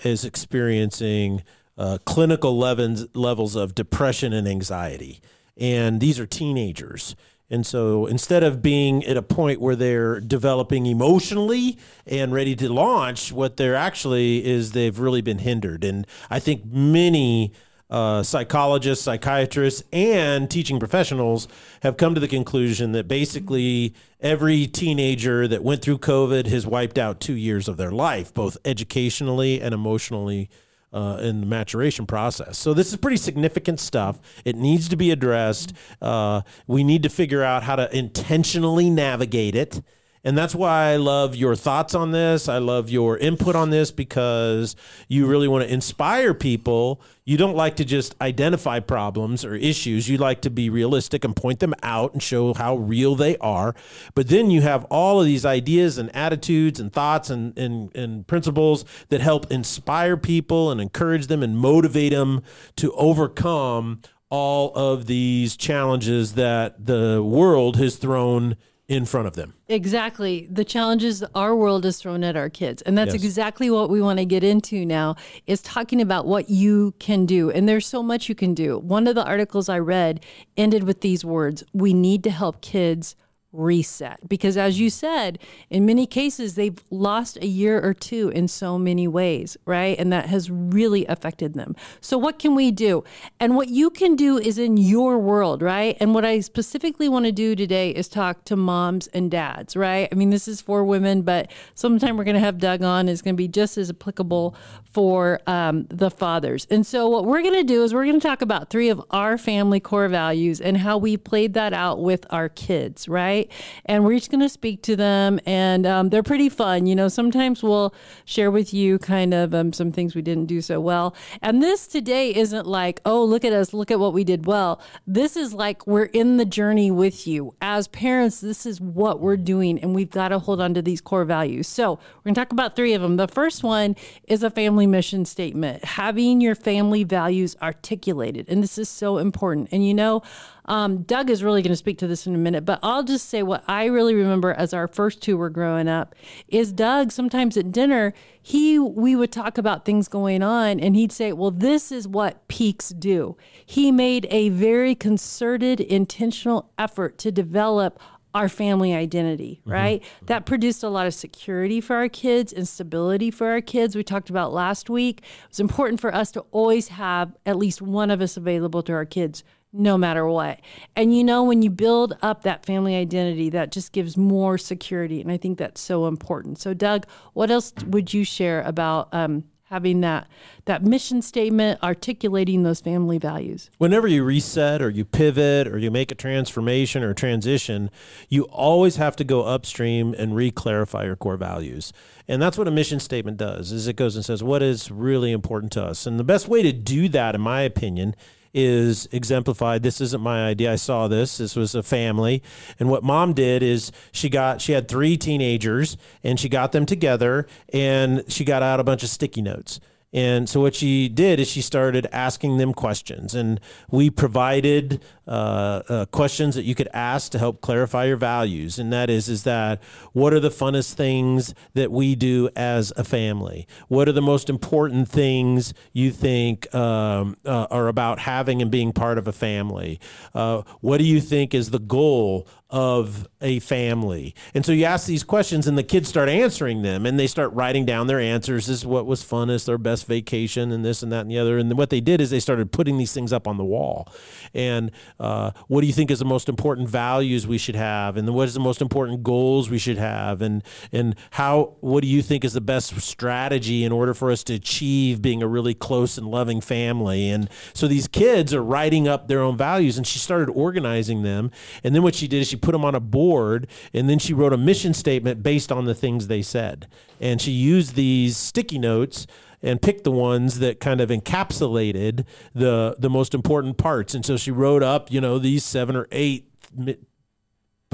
is 0.05 0.25
experiencing 0.25 1.43
uh, 1.77 1.99
clinical 2.05 2.57
levels 2.57 3.07
levels 3.15 3.57
of 3.57 3.75
depression 3.75 4.33
and 4.33 4.47
anxiety, 4.47 5.21
and 5.57 6.01
these 6.01 6.21
are 6.21 6.27
teenagers. 6.27 7.17
And 7.51 7.67
so 7.67 8.07
instead 8.07 8.43
of 8.43 8.63
being 8.63 9.05
at 9.05 9.17
a 9.17 9.23
point 9.23 9.61
where 9.61 9.77
they're 9.77 10.19
developing 10.21 10.87
emotionally 10.87 11.79
and 12.07 12.33
ready 12.33 12.57
to 12.57 12.73
launch, 12.73 13.33
what 13.33 13.57
they're 13.57 13.75
actually 13.75 14.45
is 14.45 14.73
they've 14.73 14.99
really 14.99 15.21
been 15.21 15.39
hindered. 15.39 15.85
And 15.85 16.07
I 16.31 16.39
think 16.39 16.65
many 16.65 17.53
uh, 17.91 18.23
psychologists, 18.23 19.05
psychiatrists, 19.05 19.85
and 19.93 20.51
teaching 20.51 20.79
professionals 20.79 21.47
have 21.83 21.97
come 21.97 22.15
to 22.15 22.21
the 22.21 22.29
conclusion 22.29 22.93
that 22.93 23.07
basically 23.07 23.95
every 24.21 24.67
teenager 24.67 25.47
that 25.47 25.63
went 25.63 25.83
through 25.83 25.99
COVID 25.99 26.47
has 26.47 26.67
wiped 26.67 26.99
out 26.99 27.21
two 27.21 27.35
years 27.35 27.69
of 27.69 27.77
their 27.77 27.93
life, 27.93 28.33
both 28.33 28.57
educationally 28.65 29.61
and 29.61 29.75
emotionally. 29.75 30.49
Uh, 30.95 31.17
in 31.17 31.41
the 31.41 31.47
maturation 31.47 32.07
process. 32.07 32.57
So, 32.57 32.73
this 32.73 32.91
is 32.91 32.97
pretty 32.97 33.17
significant 33.17 33.81
stuff. 33.81 34.21
It 34.45 34.55
needs 34.55 34.89
to 34.91 34.97
be 34.97 35.11
addressed. 35.11 35.73
Uh, 36.01 36.43
we 36.69 36.85
need 36.85 37.03
to 37.03 37.09
figure 37.09 37.43
out 37.43 37.65
how 37.65 37.75
to 37.75 37.93
intentionally 37.93 38.91
navigate 38.91 39.57
it. 39.57 39.83
And 40.25 40.39
that's 40.39 40.55
why 40.55 40.93
I 40.93 40.97
love 40.97 41.37
your 41.37 41.55
thoughts 41.55 41.95
on 41.95 42.11
this. 42.11 42.49
I 42.49 42.57
love 42.57 42.89
your 42.89 43.19
input 43.19 43.55
on 43.55 43.69
this 43.69 43.91
because 43.91 44.75
you 45.07 45.27
really 45.27 45.47
want 45.47 45.65
to 45.65 45.73
inspire 45.73 46.33
people. 46.33 47.03
You 47.27 47.37
don't 47.37 47.57
like 47.57 47.77
to 47.77 47.85
just 47.85 48.15
identify 48.23 48.81
problems 48.81 49.45
or 49.45 49.55
issues. 49.55 50.09
You 50.09 50.17
like 50.17 50.41
to 50.41 50.51
be 50.51 50.71
realistic 50.71 51.25
and 51.25 51.37
point 51.37 51.61
them 51.61 51.75
out 51.83 52.15
and 52.15 52.23
show 52.23 52.55
how 52.55 52.77
real 52.77 53.15
they 53.15 53.37
are. 53.37 53.75
But 54.15 54.29
then 54.29 54.51
you 54.51 54.63
have 54.63 54.85
all 54.87 55.21
of 55.21 55.27
these 55.27 55.45
ideas 55.45 55.99
and 55.99 56.15
attitudes 56.17 56.81
and 56.81 56.91
thoughts 56.91 57.29
and, 57.29 57.57
and, 57.59 57.95
and 57.95 58.27
principles 58.27 58.87
that 59.11 59.21
help 59.21 59.51
inspire 59.53 60.17
people 60.17 60.71
and 60.71 60.81
encourage 60.81 61.27
them 61.27 61.43
and 61.43 61.59
motivate 61.59 62.13
them 62.13 62.43
to 62.77 62.93
overcome 62.95 64.01
all 64.31 64.73
of 64.75 65.07
these 65.07 65.57
challenges 65.57 66.33
that 66.33 66.87
the 66.87 67.23
world 67.23 67.77
has 67.77 67.97
thrown 67.97 68.57
in 68.87 69.07
front 69.07 69.27
of 69.27 69.35
them. 69.35 69.55
Exactly. 69.69 70.47
The 70.51 70.65
challenges 70.65 71.25
our 71.35 71.57
world 71.57 71.85
has 71.85 71.99
thrown 71.99 72.23
at 72.23 72.37
our 72.37 72.51
kids. 72.51 72.83
And 72.83 72.99
that's 72.99 73.15
Yes. 73.15 73.25
exactly 73.25 73.71
what 73.71 73.89
we 73.89 74.03
want 74.03 74.19
to 74.19 74.27
get 74.27 74.45
into 74.45 74.85
now 74.85 75.17
is 75.47 75.63
talking 75.63 76.03
about 76.03 76.27
what 76.27 76.51
you 76.51 76.93
can 76.99 77.25
do. 77.25 77.51
And 77.51 77.67
there's 77.67 77.87
so 77.87 78.03
much 78.03 78.29
you 78.29 78.35
can 78.35 78.53
do. 78.53 78.79
One 78.79 79.07
of 79.07 79.15
the 79.15 79.25
articles 79.25 79.69
I 79.71 79.79
read 79.79 80.21
ended 80.57 80.85
with 80.85 81.01
these 81.01 81.25
words, 81.25 81.65
we 81.73 81.95
need 81.95 82.23
to 82.25 82.31
help 82.31 82.61
kids 82.61 83.17
reset. 83.55 84.29
Because 84.29 84.57
as 84.57 84.81
you 84.81 84.91
said 84.91 85.39
in 85.71 85.87
many 85.87 86.07
cases 86.07 86.55
they've 86.55 86.83
lost 86.91 87.39
a 87.39 87.47
year 87.47 87.81
or 87.81 87.95
two 87.95 88.29
in 88.31 88.49
so 88.49 88.79
many 88.79 89.09
ways 89.09 89.57
right? 89.65 89.99
And 89.99 90.13
that 90.13 90.27
has 90.27 90.51
really 90.51 91.07
affected 91.07 91.55
them. 91.55 91.77
So 92.01 92.19
what 92.19 92.39
can 92.39 92.55
we 92.55 92.71
do? 92.71 93.05
And 93.41 93.57
what 93.57 93.69
you 93.69 93.91
can 93.91 94.17
do 94.17 94.39
is 94.39 94.59
in 94.59 94.77
your 94.77 95.19
world 95.19 95.63
right? 95.63 95.97
And 96.01 96.15
what 96.15 96.25
i 96.25 96.41
specifically 96.41 97.09
want 97.09 97.27
to 97.27 97.33
do 97.33 97.55
today 97.55 97.91
is 97.91 98.09
talk 98.09 98.45
to 98.47 98.57
moms 98.57 99.07
and 99.09 99.31
dads 99.31 99.77
right? 99.77 100.09
I 100.11 100.15
mean 100.15 100.31
this 100.31 100.49
is 100.49 100.61
for 100.61 100.85
women 100.85 101.23
but 101.23 101.51
sometime 101.75 102.17
we're 102.17 102.25
going 102.25 102.35
to 102.35 102.41
have 102.41 102.59
doug 102.59 102.83
on. 102.83 103.09
Is 103.09 103.23
going 103.23 103.35
to 103.35 103.39
be 103.39 103.49
just 103.49 103.79
as 103.79 103.91
applicable 103.91 104.57
for 104.85 105.41
um, 105.47 105.87
the 105.91 106.11
fathers. 106.11 106.67
And 106.71 106.87
so 106.87 107.09
what 107.09 107.25
we're 107.25 107.43
going 107.43 107.55
to 107.55 107.65
do 107.65 107.83
is 107.83 107.93
we're 107.93 108.05
going 108.05 108.21
to 108.21 108.27
talk 108.27 108.43
about 108.43 108.71
three 108.71 108.89
of 108.89 109.03
our 109.11 109.37
family 109.39 109.81
core 109.81 110.09
values 110.09 110.61
and 110.61 110.79
how 110.79 110.99
we 110.99 111.17
played 111.17 111.55
that 111.55 111.73
out 111.73 112.01
with 112.01 112.27
our 112.31 112.49
kids 112.49 113.09
right 113.09 113.44
and 113.87 114.05
we're 114.05 114.13
each 114.13 114.31
going 114.31 114.41
to 114.41 114.49
speak 114.49 114.83
to 114.83 114.97
them 114.97 115.41
and 115.47 115.87
um, 115.87 116.09
they're 116.11 116.23
pretty 116.23 116.49
fun 116.49 116.87
you 116.87 116.95
know? 116.95 117.09
Sometimes 117.09 117.63
we'll 117.63 117.95
share 118.25 118.51
with 118.51 118.75
you 118.75 118.99
kind 118.99 119.35
of 119.35 119.55
um, 119.55 119.73
some 119.73 119.93
things 119.93 120.15
we 120.15 120.23
didn't 120.23 120.47
do 120.47 120.61
so 120.61 120.81
well. 120.81 121.15
And 121.43 121.63
this 121.63 121.87
today 121.87 122.35
isn't 122.35 122.67
like 122.67 123.01
oh 123.05 123.25
look 123.25 123.45
at 123.45 123.53
us 123.53 123.73
look 123.73 123.91
at 123.91 124.01
what 124.01 124.13
we 124.13 124.25
did 124.25 124.47
well. 124.47 124.81
This 125.07 125.37
is 125.37 125.55
like 125.55 125.87
we're 125.87 126.05
in 126.05 126.37
the 126.37 126.45
journey 126.45 126.91
with 126.91 127.27
you. 127.27 127.55
As 127.61 127.89
parents 127.89 128.41
this 128.41 128.67
is 128.67 128.81
what 128.81 129.21
we're 129.21 129.37
doing 129.37 129.79
and 129.81 129.95
we've 129.95 130.11
got 130.11 130.29
to 130.29 130.39
hold 130.39 130.61
on 130.61 130.75
to 130.75 130.83
these 130.83 131.01
core 131.01 131.25
values. 131.25 131.69
So 131.69 131.93
we're 131.93 132.23
going 132.25 132.35
to 132.35 132.41
talk 132.41 132.53
about 132.53 132.77
three 132.77 132.95
of 132.95 133.03
them 133.03 133.17
the 133.17 133.29
first 133.29 133.63
one 133.63 133.97
is 134.25 134.43
a 134.43 134.51
family 134.51 134.87
mission 134.87 135.25
statement. 135.25 135.85
Having 135.85 136.41
your 136.41 136.55
family 136.55 137.05
values 137.05 137.57
articulated 137.63 138.49
and 138.49 138.63
this 138.63 138.79
is 138.79 138.89
so 138.89 139.19
important. 139.19 139.69
And 139.73 139.87
you 139.87 139.95
know 139.95 140.23
um, 140.67 141.03
Doug 141.03 141.31
is 141.31 141.43
really 141.43 141.63
going 141.63 141.73
to 141.73 141.77
speak 141.77 141.99
to 141.99 142.07
this 142.07 142.27
in 142.27 142.35
a 142.35 142.39
minute, 142.39 142.65
but 142.65 142.79
I'll 142.83 143.03
just 143.03 143.29
say 143.29 143.43
what 143.43 143.63
I 143.69 143.87
really 143.87 144.15
remember 144.15 144.53
as 144.53 144.73
our 144.73 144.89
first 144.89 145.23
two 145.23 145.37
were 145.37 145.51
growing 145.51 145.89
up 145.89 146.15
is 146.49 146.73
Doug. 146.73 147.13
Sometimes 147.13 147.57
at 147.57 147.71
dinner, 147.71 148.15
he 148.41 148.79
we 148.79 149.15
would 149.17 149.33
talk 149.33 149.59
about 149.59 149.85
things 149.85 150.09
going 150.09 150.43
on, 150.43 150.81
and 150.81 150.97
he'd 150.97 151.13
say, 151.13 151.33
"Well, 151.33 151.51
this 151.51 151.93
is 151.93 152.09
what 152.09 152.47
peaks 152.49 152.91
do." 152.91 153.37
He 153.65 153.93
made 153.93 154.27
a 154.31 154.49
very 154.51 154.95
concerted, 154.95 155.81
intentional 155.81 156.71
effort 156.79 157.19
to 157.19 157.31
develop 157.31 157.99
our 158.35 158.49
family 158.49 158.93
identity, 158.93 159.61
right? 159.65 160.03
That 160.27 160.45
produced 160.45 160.83
a 160.83 160.89
lot 160.89 161.07
of 161.07 161.15
security 161.15 161.81
for 161.81 161.95
our 161.95 162.09
kids 162.09 162.53
and 162.53 162.67
stability 162.67 163.31
for 163.31 163.49
our 163.49 163.61
kids. 163.61 163.95
We 163.95 164.03
talked 164.03 164.29
about 164.29 164.53
last 164.53 164.91
week. 164.91 165.21
It 165.21 165.51
was 165.51 165.61
important 165.61 166.01
for 166.01 166.13
us 166.13 166.33
to 166.33 166.41
always 166.51 166.89
have 166.89 167.37
at 167.47 167.57
least 167.57 167.81
one 167.81 168.11
of 168.11 168.21
us 168.21 168.37
available 168.37 168.83
to 168.83 168.93
our 168.93 169.05
kids 169.05 169.45
no 169.75 169.99
matter 169.99 170.27
what. 170.27 170.61
And 170.95 171.15
you 171.15 171.25
know, 171.25 171.43
when 171.43 171.61
you 171.61 171.69
build 171.69 172.17
up 172.23 172.45
that 172.45 172.65
family 172.65 172.95
identity, 172.95 173.51
that 173.51 173.73
just 173.73 173.93
gives 173.93 174.17
more 174.17 174.57
security. 174.57 175.21
And 175.21 175.31
I 175.31 175.37
think 175.37 175.59
that's 175.59 175.81
so 175.81 176.07
important. 176.07 176.59
So, 176.61 176.73
Doug, 176.73 177.07
what 177.33 177.51
else 177.51 177.73
would 177.87 178.15
you 178.15 178.25
share 178.25 178.63
about 178.63 179.13
um, 179.13 179.45
having 179.65 180.01
that 180.03 180.29
that 180.67 180.85
mission 180.85 181.21
statement, 181.21 181.83
articulating 181.83 182.63
those 182.63 182.81
family 182.81 183.19
values? 183.19 183.69
Whenever 183.79 184.07
you 184.07 184.23
reset 184.23 184.81
or 184.81 184.91
you 184.91 185.05
pivot 185.05 185.67
or 185.67 185.77
you 185.77 185.91
make 185.91 186.13
a 186.13 186.15
transformation 186.15 187.03
or 187.03 187.13
transition, 187.13 187.91
you 188.29 188.45
always 188.45 188.97
have 188.97 189.17
to 189.17 189.25
go 189.25 189.43
upstream 189.43 190.15
and 190.17 190.37
re-clarify 190.37 191.05
your 191.05 191.17
core 191.17 191.37
values. 191.37 191.93
And 192.29 192.41
that's 192.41 192.57
what 192.57 192.69
a 192.69 192.71
mission 192.71 193.01
statement 193.01 193.39
does. 193.39 193.73
Is 193.73 193.89
it 193.89 193.97
goes 193.97 194.15
and 194.15 194.25
says 194.25 194.45
what 194.45 194.63
is 194.63 194.91
really 194.91 195.33
important 195.33 195.73
to 195.73 195.83
us. 195.83 196.07
And 196.07 196.19
the 196.19 196.25
best 196.25 196.47
way 196.47 196.63
to 196.63 196.73
do 196.73 197.09
that 197.09 197.35
in 197.35 197.41
my 197.41 197.63
opinion 197.63 198.15
is 198.55 199.09
exemplified. 199.13 199.83
This 199.83 200.01
isn't 200.01 200.23
my 200.23 200.47
idea. 200.47 200.73
I 200.73 200.77
saw 200.77 201.09
this. 201.09 201.39
This 201.39 201.57
was 201.57 201.75
a 201.75 201.83
family. 201.83 202.43
And 202.79 202.89
what 202.89 203.03
mom 203.03 203.35
did 203.35 203.63
is 203.63 203.91
she 204.13 204.31
got, 204.31 204.61
she 204.61 204.73
had 204.73 204.89
three 204.89 205.17
teenagers 205.17 205.97
and 206.23 206.39
she 206.39 206.49
got 206.49 206.73
them 206.73 206.87
together 206.87 207.47
and 207.73 208.25
she 208.29 208.45
got 208.45 208.63
out 208.63 208.81
a 208.81 208.85
bunch 208.85 209.03
of 209.03 209.09
sticky 209.09 209.43
notes. 209.43 209.81
And 210.15 210.49
so 210.49 210.61
what 210.61 210.77
she 210.77 211.09
did 211.09 211.41
is 211.41 211.49
she 211.49 211.61
started 211.61 212.07
asking 212.13 212.59
them 212.59 212.73
questions, 212.73 213.35
and 213.35 213.61
we 213.91 214.11
provided 214.11 215.03
uh, 215.27 215.83
uh, 215.89 216.05
questions 216.07 216.55
that 216.55 216.63
you 216.65 216.77
could 216.77 216.89
ask 216.95 217.33
to 217.33 217.39
help 217.39 217.61
clarify 217.61 218.05
your 218.05 218.17
values. 218.17 218.79
And 218.79 218.93
that 218.93 219.11
is, 219.11 219.29
is 219.29 219.43
that 219.43 219.83
what 220.13 220.33
are 220.33 220.41
the 220.41 220.51
funnest 220.51 220.93
things 220.95 221.53
that 221.73 221.91
we 221.91 222.15
do 222.15 222.49
as 222.55 222.93
a 222.97 223.03
family? 223.03 223.67
What 223.89 224.09
are 224.09 224.13
the 224.13 224.23
most 224.23 224.49
important 224.49 225.09
things 225.09 225.75
you 225.93 226.13
think 226.13 226.73
um, 226.75 227.37
uh, 227.45 227.67
are 227.71 227.89
about 227.89 228.21
having 228.21 228.63
and 228.63 228.71
being 228.71 228.93
part 228.93 229.19
of 229.19 229.27
a 229.27 229.33
family? 229.33 229.99
Uh, 230.33 230.63
what 230.81 230.99
do 230.99 231.05
you 231.05 231.21
think 231.21 231.55
is 231.55 231.71
the 231.71 231.81
goal 231.81 232.47
of 232.75 233.29
a 233.41 233.61
family. 233.61 234.35
And 234.53 234.67
so 234.67 234.73
you 234.73 234.85
ask 234.85 235.07
these 235.07 235.23
questions 235.23 235.69
and 235.69 235.79
the 235.79 235.85
kids 235.85 236.09
start 236.09 236.29
answering 236.29 236.83
them 236.83 237.07
and 237.07 237.21
they 237.21 237.29
start 237.29 237.53
writing 237.53 237.87
down 237.87 238.09
their 238.09 238.19
answers. 238.19 238.67
This 238.67 238.79
is 238.79 238.87
what 238.87 239.07
was 239.07 239.23
funnest, 239.23 239.67
their 239.67 239.79
best 239.79 240.07
vacation, 240.07 240.73
and 240.73 240.85
this 240.85 241.01
and 241.01 241.13
that 241.13 241.21
and 241.21 241.31
the 241.31 241.39
other. 241.39 241.57
And 241.57 241.73
what 241.79 241.91
they 241.91 242.01
did 242.01 242.21
is 242.21 242.31
they 242.31 242.41
started 242.41 242.73
putting 242.73 242.99
these 242.99 243.13
things 243.13 243.33
up 243.33 243.47
on 243.47 243.59
the 243.59 243.65
wall. 243.65 244.13
And 244.55 244.91
uh, 245.21 245.53
what 245.69 245.83
do 245.83 245.87
you 245.87 245.93
think 245.93 246.11
is 246.11 246.19
the 246.19 246.25
most 246.25 246.49
important 246.49 246.89
values 246.89 247.47
we 247.47 247.59
should 247.59 247.77
have? 247.77 248.17
And 248.17 248.35
what 248.35 248.49
is 248.49 248.55
the 248.55 248.61
most 248.61 248.83
important 248.83 249.23
goals 249.23 249.71
we 249.71 249.79
should 249.79 249.99
have? 249.99 250.43
And 250.43 250.65
and 250.91 251.15
how 251.31 251.77
what 251.79 252.03
do 252.03 252.09
you 252.09 252.23
think 252.23 252.45
is 252.45 252.55
the 252.55 252.61
best 252.61 253.01
strategy 253.01 253.85
in 253.85 253.93
order 253.93 254.15
for 254.15 254.33
us 254.33 254.43
to 254.45 254.55
achieve 254.55 255.23
being 255.23 255.45
a 255.45 255.47
really 255.47 255.75
close 255.75 256.19
and 256.19 256.27
loving 256.27 256.61
family? 256.61 257.31
And 257.31 257.49
so 257.73 257.87
these 257.87 258.09
kids 258.09 258.53
are 258.53 258.65
writing 258.65 259.07
up 259.07 259.29
their 259.29 259.43
own 259.43 259.57
values 259.57 259.97
and 259.97 260.05
she 260.05 260.19
started 260.19 260.51
organizing 260.51 261.23
them. 261.23 261.53
And 261.85 261.95
then 261.95 262.03
what 262.03 262.17
she 262.17 262.27
did 262.27 262.41
is 262.41 262.49
she 262.49 262.64
put 262.65 262.73
them 262.73 262.85
on 262.85 262.95
a 262.95 263.01
board 263.01 263.67
and 263.93 264.09
then 264.09 264.19
she 264.19 264.33
wrote 264.33 264.53
a 264.53 264.57
mission 264.57 264.95
statement 264.95 265.43
based 265.43 265.71
on 265.71 265.85
the 265.85 265.95
things 265.95 266.27
they 266.27 266.43
said. 266.43 266.87
And 267.21 267.41
she 267.41 267.53
used 267.53 267.95
these 267.95 268.37
sticky 268.37 268.79
notes 268.79 269.27
and 269.63 269.81
picked 269.81 270.05
the 270.05 270.11
ones 270.11 270.59
that 270.59 270.81
kind 270.81 271.01
of 271.01 271.09
encapsulated 271.11 272.25
the 272.55 272.97
the 272.99 273.11
most 273.11 273.35
important 273.35 273.79
parts. 273.79 274.15
And 274.15 274.25
so 274.25 274.37
she 274.37 274.51
wrote 274.51 274.83
up, 274.83 275.11
you 275.11 275.21
know, 275.21 275.39
these 275.39 275.65
seven 275.65 275.97
or 275.97 276.07
eight 276.11 276.49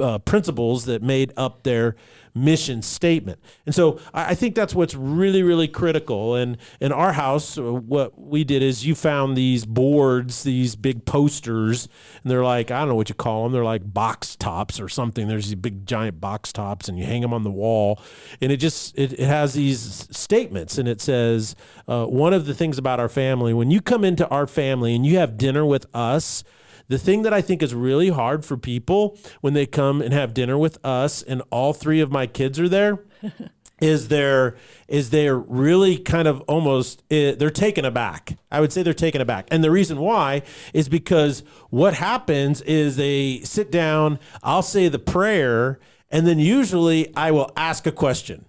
uh, 0.00 0.18
principles 0.18 0.84
that 0.86 1.02
made 1.02 1.32
up 1.36 1.62
their 1.62 1.96
mission 2.34 2.80
statement. 2.80 3.40
And 3.66 3.74
so 3.74 3.98
I, 4.14 4.30
I 4.30 4.34
think 4.34 4.54
that's 4.54 4.74
what's 4.74 4.94
really, 4.94 5.42
really 5.42 5.68
critical. 5.68 6.36
And 6.36 6.58
in 6.80 6.92
our 6.92 7.12
house, 7.12 7.58
uh, 7.58 7.72
what 7.72 8.18
we 8.20 8.44
did 8.44 8.62
is 8.62 8.86
you 8.86 8.94
found 8.94 9.36
these 9.36 9.66
boards, 9.66 10.44
these 10.44 10.76
big 10.76 11.04
posters, 11.04 11.88
and 12.22 12.30
they're 12.30 12.44
like, 12.44 12.70
I 12.70 12.80
don't 12.80 12.88
know 12.88 12.94
what 12.94 13.08
you 13.08 13.14
call 13.14 13.44
them. 13.44 13.52
They're 13.52 13.64
like 13.64 13.92
box 13.92 14.36
tops 14.36 14.78
or 14.80 14.88
something. 14.88 15.26
There's 15.26 15.46
these 15.46 15.56
big 15.56 15.86
giant 15.86 16.20
box 16.20 16.52
tops, 16.52 16.88
and 16.88 16.98
you 16.98 17.04
hang 17.04 17.22
them 17.22 17.34
on 17.34 17.42
the 17.42 17.50
wall. 17.50 18.00
And 18.40 18.52
it 18.52 18.58
just, 18.58 18.96
it, 18.96 19.12
it 19.14 19.26
has 19.26 19.54
these 19.54 20.08
statements, 20.10 20.78
and 20.78 20.88
it 20.88 21.00
says, 21.00 21.56
uh, 21.88 22.06
one 22.06 22.32
of 22.32 22.46
the 22.46 22.54
things 22.54 22.78
about 22.78 23.00
our 23.00 23.08
family, 23.08 23.52
when 23.52 23.70
you 23.70 23.80
come 23.80 24.04
into 24.04 24.28
our 24.28 24.46
family 24.46 24.94
and 24.94 25.04
you 25.04 25.18
have 25.18 25.36
dinner 25.36 25.66
with 25.66 25.86
us, 25.92 26.44
the 26.90 26.98
thing 26.98 27.22
that 27.22 27.32
I 27.32 27.40
think 27.40 27.62
is 27.62 27.74
really 27.74 28.10
hard 28.10 28.44
for 28.44 28.56
people 28.56 29.16
when 29.40 29.54
they 29.54 29.64
come 29.64 30.02
and 30.02 30.12
have 30.12 30.34
dinner 30.34 30.58
with 30.58 30.76
us 30.84 31.22
and 31.22 31.40
all 31.50 31.72
three 31.72 32.00
of 32.00 32.10
my 32.12 32.26
kids 32.26 32.58
are 32.60 32.68
there 32.68 33.04
is 33.80 34.08
they're 34.08 34.56
is 34.88 35.08
they're 35.10 35.38
really 35.38 35.96
kind 35.96 36.28
of 36.28 36.40
almost 36.42 37.02
eh, 37.10 37.34
they're 37.34 37.48
taken 37.66 37.84
aback. 37.84 38.36
I 38.50 38.60
would 38.60 38.72
say 38.72 38.82
they're 38.82 38.92
taken 38.92 39.20
aback. 39.22 39.46
And 39.50 39.64
the 39.64 39.70
reason 39.70 39.98
why 40.00 40.42
is 40.74 40.88
because 40.88 41.42
what 41.70 41.94
happens 41.94 42.60
is 42.62 42.96
they 42.96 43.40
sit 43.44 43.70
down, 43.70 44.18
I'll 44.42 44.60
say 44.62 44.88
the 44.88 44.98
prayer, 44.98 45.78
and 46.10 46.26
then 46.26 46.38
usually 46.38 47.14
I 47.16 47.30
will 47.30 47.50
ask 47.56 47.86
a 47.86 47.92
question. 47.92 48.44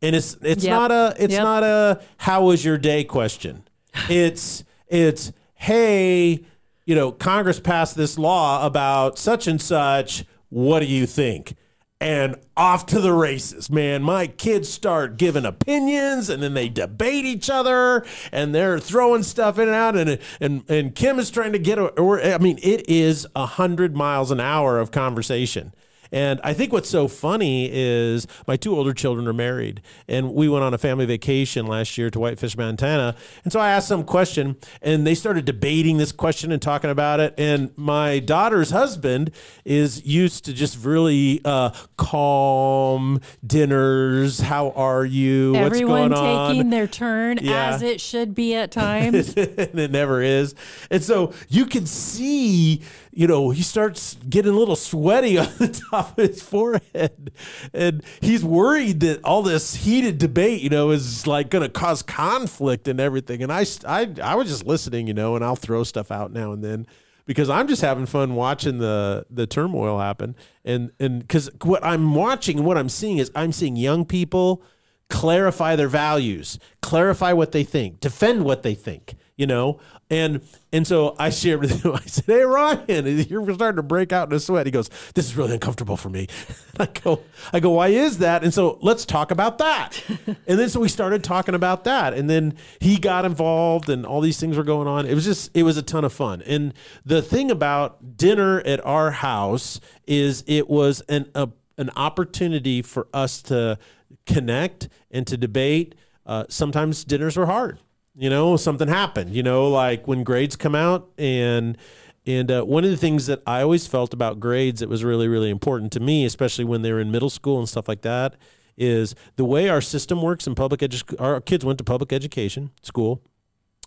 And 0.00 0.16
it's 0.16 0.36
it's 0.42 0.64
Yep. 0.64 0.70
not 0.70 0.90
a 0.90 1.14
it's 1.18 1.32
Yep. 1.34 1.42
not 1.44 1.62
a 1.62 2.00
how 2.16 2.44
was 2.46 2.64
your 2.64 2.78
day 2.78 3.04
question. 3.04 3.62
It's 4.08 4.64
it's 4.88 5.32
hey, 5.54 6.44
you 6.84 6.94
know, 6.94 7.12
Congress 7.12 7.60
passed 7.60 7.96
this 7.96 8.18
law 8.18 8.66
about 8.66 9.18
such 9.18 9.46
and 9.46 9.60
such. 9.60 10.24
What 10.48 10.80
do 10.80 10.86
you 10.86 11.06
think? 11.06 11.54
And 12.00 12.34
off 12.56 12.86
to 12.86 13.00
the 13.00 13.12
races, 13.12 13.70
man. 13.70 14.02
My 14.02 14.26
kids 14.26 14.68
start 14.68 15.16
giving 15.16 15.44
opinions 15.44 16.28
and 16.28 16.42
then 16.42 16.54
they 16.54 16.68
debate 16.68 17.24
each 17.24 17.48
other 17.48 18.04
and 18.32 18.52
they're 18.52 18.80
throwing 18.80 19.22
stuff 19.22 19.56
in 19.56 19.68
and 19.68 19.76
out. 19.76 19.96
And, 19.96 20.18
and, 20.40 20.68
and 20.68 20.94
Kim 20.96 21.20
is 21.20 21.30
trying 21.30 21.52
to 21.52 21.60
get, 21.60 21.78
or, 21.78 22.20
I 22.20 22.38
mean, 22.38 22.58
it 22.60 22.88
is 22.88 23.24
a 23.36 23.46
hundred 23.46 23.94
miles 23.94 24.32
an 24.32 24.40
hour 24.40 24.80
of 24.80 24.90
conversation. 24.90 25.72
And 26.12 26.40
I 26.44 26.52
think 26.52 26.72
what's 26.72 26.88
so 26.90 27.08
funny 27.08 27.68
is 27.72 28.26
my 28.46 28.56
two 28.56 28.76
older 28.76 28.92
children 28.92 29.26
are 29.26 29.32
married, 29.32 29.80
and 30.06 30.34
we 30.34 30.48
went 30.48 30.62
on 30.64 30.74
a 30.74 30.78
family 30.78 31.06
vacation 31.06 31.66
last 31.66 31.96
year 31.96 32.10
to 32.10 32.20
Whitefish, 32.20 32.56
Montana. 32.56 33.16
And 33.44 33.52
so 33.52 33.58
I 33.58 33.70
asked 33.70 33.88
them 33.88 34.00
a 34.00 34.04
question, 34.04 34.56
and 34.82 35.06
they 35.06 35.14
started 35.14 35.44
debating 35.46 35.96
this 35.96 36.12
question 36.12 36.52
and 36.52 36.60
talking 36.60 36.90
about 36.90 37.18
it. 37.20 37.34
And 37.38 37.70
my 37.76 38.18
daughter's 38.18 38.70
husband 38.70 39.30
is 39.64 40.04
used 40.04 40.44
to 40.44 40.52
just 40.52 40.84
really 40.84 41.40
uh, 41.44 41.70
calm 41.96 43.20
dinners. 43.46 44.40
How 44.40 44.70
are 44.70 45.04
you? 45.04 45.54
Everyone 45.56 46.10
What's 46.10 46.20
going 46.20 46.28
on? 46.36 46.50
taking 46.54 46.70
their 46.70 46.86
turn 46.86 47.38
Yeah. 47.40 47.70
as 47.74 47.82
it 47.82 48.00
should 48.00 48.34
be 48.34 48.54
at 48.54 48.70
times. 48.82 49.34
and 49.34 49.78
it 49.80 49.90
never 49.90 50.20
is. 50.20 50.54
And 50.90 51.02
so 51.02 51.32
you 51.48 51.64
can 51.64 51.86
see, 51.86 52.82
you 53.12 53.26
know, 53.26 53.50
he 53.50 53.62
starts 53.62 54.16
getting 54.28 54.52
a 54.52 54.56
little 54.58 54.76
sweaty 54.76 55.38
on 55.38 55.48
the 55.58 55.68
top 55.90 56.18
of 56.18 56.28
his 56.28 56.42
forehead. 56.42 57.32
And 57.72 58.02
he's 58.20 58.42
worried 58.44 59.00
that 59.00 59.22
all 59.22 59.42
this 59.42 59.76
heated 59.76 60.18
debate, 60.18 60.62
you 60.62 60.70
know, 60.70 60.90
is 60.90 61.26
like 61.26 61.50
going 61.50 61.62
to 61.62 61.68
cause 61.68 62.02
conflict 62.02 62.88
and 62.88 62.98
everything. 62.98 63.42
And 63.42 63.52
I, 63.52 63.66
I, 63.86 64.14
I 64.22 64.34
was 64.34 64.48
just 64.48 64.66
listening, 64.66 65.06
you 65.06 65.14
know, 65.14 65.36
and 65.36 65.44
I'll 65.44 65.56
throw 65.56 65.84
stuff 65.84 66.10
out 66.10 66.32
now 66.32 66.52
and 66.52 66.64
then 66.64 66.86
because 67.26 67.48
I'm 67.48 67.68
just 67.68 67.82
having 67.82 68.06
fun 68.06 68.34
watching 68.34 68.78
the 68.78 69.26
the 69.30 69.46
turmoil 69.46 69.98
happen. 69.98 70.34
And 70.64 70.90
and 70.98 71.20
because 71.20 71.50
what 71.62 71.84
I'm 71.84 72.14
watching 72.14 72.58
and 72.58 72.66
what 72.66 72.78
I'm 72.78 72.88
seeing 72.88 73.18
is 73.18 73.30
I'm 73.34 73.52
seeing 73.52 73.76
young 73.76 74.04
people 74.04 74.62
clarify 75.08 75.76
their 75.76 75.88
values, 75.88 76.58
clarify 76.80 77.32
what 77.32 77.52
they 77.52 77.64
think, 77.64 78.00
defend 78.00 78.44
what 78.44 78.62
they 78.62 78.74
think, 78.74 79.14
you 79.42 79.46
know? 79.48 79.80
And 80.08 80.40
and 80.72 80.86
so 80.86 81.16
I 81.18 81.30
shared 81.30 81.60
with 81.60 81.82
him, 81.82 81.92
I 81.96 82.00
said, 82.02 82.26
Hey 82.26 82.44
Ryan, 82.44 83.06
you're 83.28 83.52
starting 83.54 83.76
to 83.76 83.82
break 83.82 84.12
out 84.12 84.30
in 84.30 84.36
a 84.36 84.38
sweat. 84.38 84.66
He 84.66 84.72
goes, 84.72 84.88
This 85.14 85.26
is 85.26 85.36
really 85.36 85.54
uncomfortable 85.54 85.96
for 85.96 86.10
me. 86.10 86.28
I 86.78 86.86
go, 86.86 87.22
I 87.52 87.58
go, 87.58 87.70
why 87.70 87.88
is 87.88 88.18
that? 88.18 88.44
And 88.44 88.54
so 88.54 88.78
let's 88.82 89.04
talk 89.04 89.32
about 89.32 89.58
that. 89.58 90.00
and 90.26 90.58
then 90.58 90.68
so 90.68 90.78
we 90.78 90.88
started 90.88 91.24
talking 91.24 91.56
about 91.56 91.82
that. 91.84 92.14
And 92.14 92.30
then 92.30 92.54
he 92.78 92.98
got 92.98 93.24
involved 93.24 93.88
and 93.88 94.06
all 94.06 94.20
these 94.20 94.38
things 94.38 94.56
were 94.56 94.62
going 94.62 94.86
on. 94.86 95.06
It 95.06 95.14
was 95.14 95.24
just 95.24 95.50
it 95.54 95.64
was 95.64 95.76
a 95.76 95.82
ton 95.82 96.04
of 96.04 96.12
fun. 96.12 96.40
And 96.42 96.72
the 97.04 97.20
thing 97.20 97.50
about 97.50 98.16
dinner 98.16 98.60
at 98.60 98.84
our 98.86 99.10
house 99.10 99.80
is 100.06 100.44
it 100.46 100.70
was 100.70 101.00
an 101.08 101.28
a, 101.34 101.48
an 101.78 101.90
opportunity 101.96 102.80
for 102.80 103.08
us 103.12 103.42
to 103.42 103.76
connect 104.24 104.88
and 105.10 105.26
to 105.26 105.36
debate. 105.36 105.96
Uh, 106.24 106.44
sometimes 106.48 107.02
dinners 107.02 107.36
were 107.36 107.46
hard. 107.46 107.80
You 108.14 108.28
know, 108.28 108.56
something 108.56 108.88
happened. 108.88 109.34
You 109.34 109.42
know, 109.42 109.68
like 109.68 110.06
when 110.06 110.22
grades 110.22 110.56
come 110.56 110.74
out, 110.74 111.08
and 111.16 111.78
and 112.26 112.50
uh, 112.50 112.62
one 112.62 112.84
of 112.84 112.90
the 112.90 112.96
things 112.96 113.26
that 113.26 113.42
I 113.46 113.62
always 113.62 113.86
felt 113.86 114.12
about 114.12 114.38
grades 114.38 114.80
that 114.80 114.88
was 114.88 115.02
really 115.02 115.28
really 115.28 115.50
important 115.50 115.92
to 115.92 116.00
me, 116.00 116.24
especially 116.24 116.64
when 116.64 116.82
they 116.82 116.92
were 116.92 117.00
in 117.00 117.10
middle 117.10 117.30
school 117.30 117.58
and 117.58 117.68
stuff 117.68 117.88
like 117.88 118.02
that, 118.02 118.36
is 118.76 119.14
the 119.36 119.44
way 119.44 119.68
our 119.68 119.80
system 119.80 120.20
works 120.20 120.46
in 120.46 120.54
public 120.54 120.82
education. 120.82 121.18
Our 121.18 121.40
kids 121.40 121.64
went 121.64 121.78
to 121.78 121.84
public 121.84 122.12
education 122.12 122.70
school, 122.82 123.22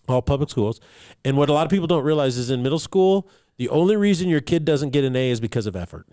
all 0.08 0.22
public 0.22 0.50
schools, 0.50 0.79
and 1.24 1.38
what 1.38 1.50
a 1.50 1.53
lot 1.53 1.65
of 1.65 1.70
people 1.70 1.88
don't 1.88 2.03
realize 2.03 2.38
is 2.38 2.50
in 2.50 2.63
middle 2.63 2.79
school, 2.79 3.29
the 3.58 3.70
only 3.70 3.96
reason 3.96 4.27
your 4.27 4.41
kid 4.41 4.65
doesn't 4.65 4.89
get 4.89 5.03
an 5.03 5.15
A 5.15 5.29
is 5.29 5.39
because 5.39 5.67
of 5.67 5.75
effort. 5.75 6.08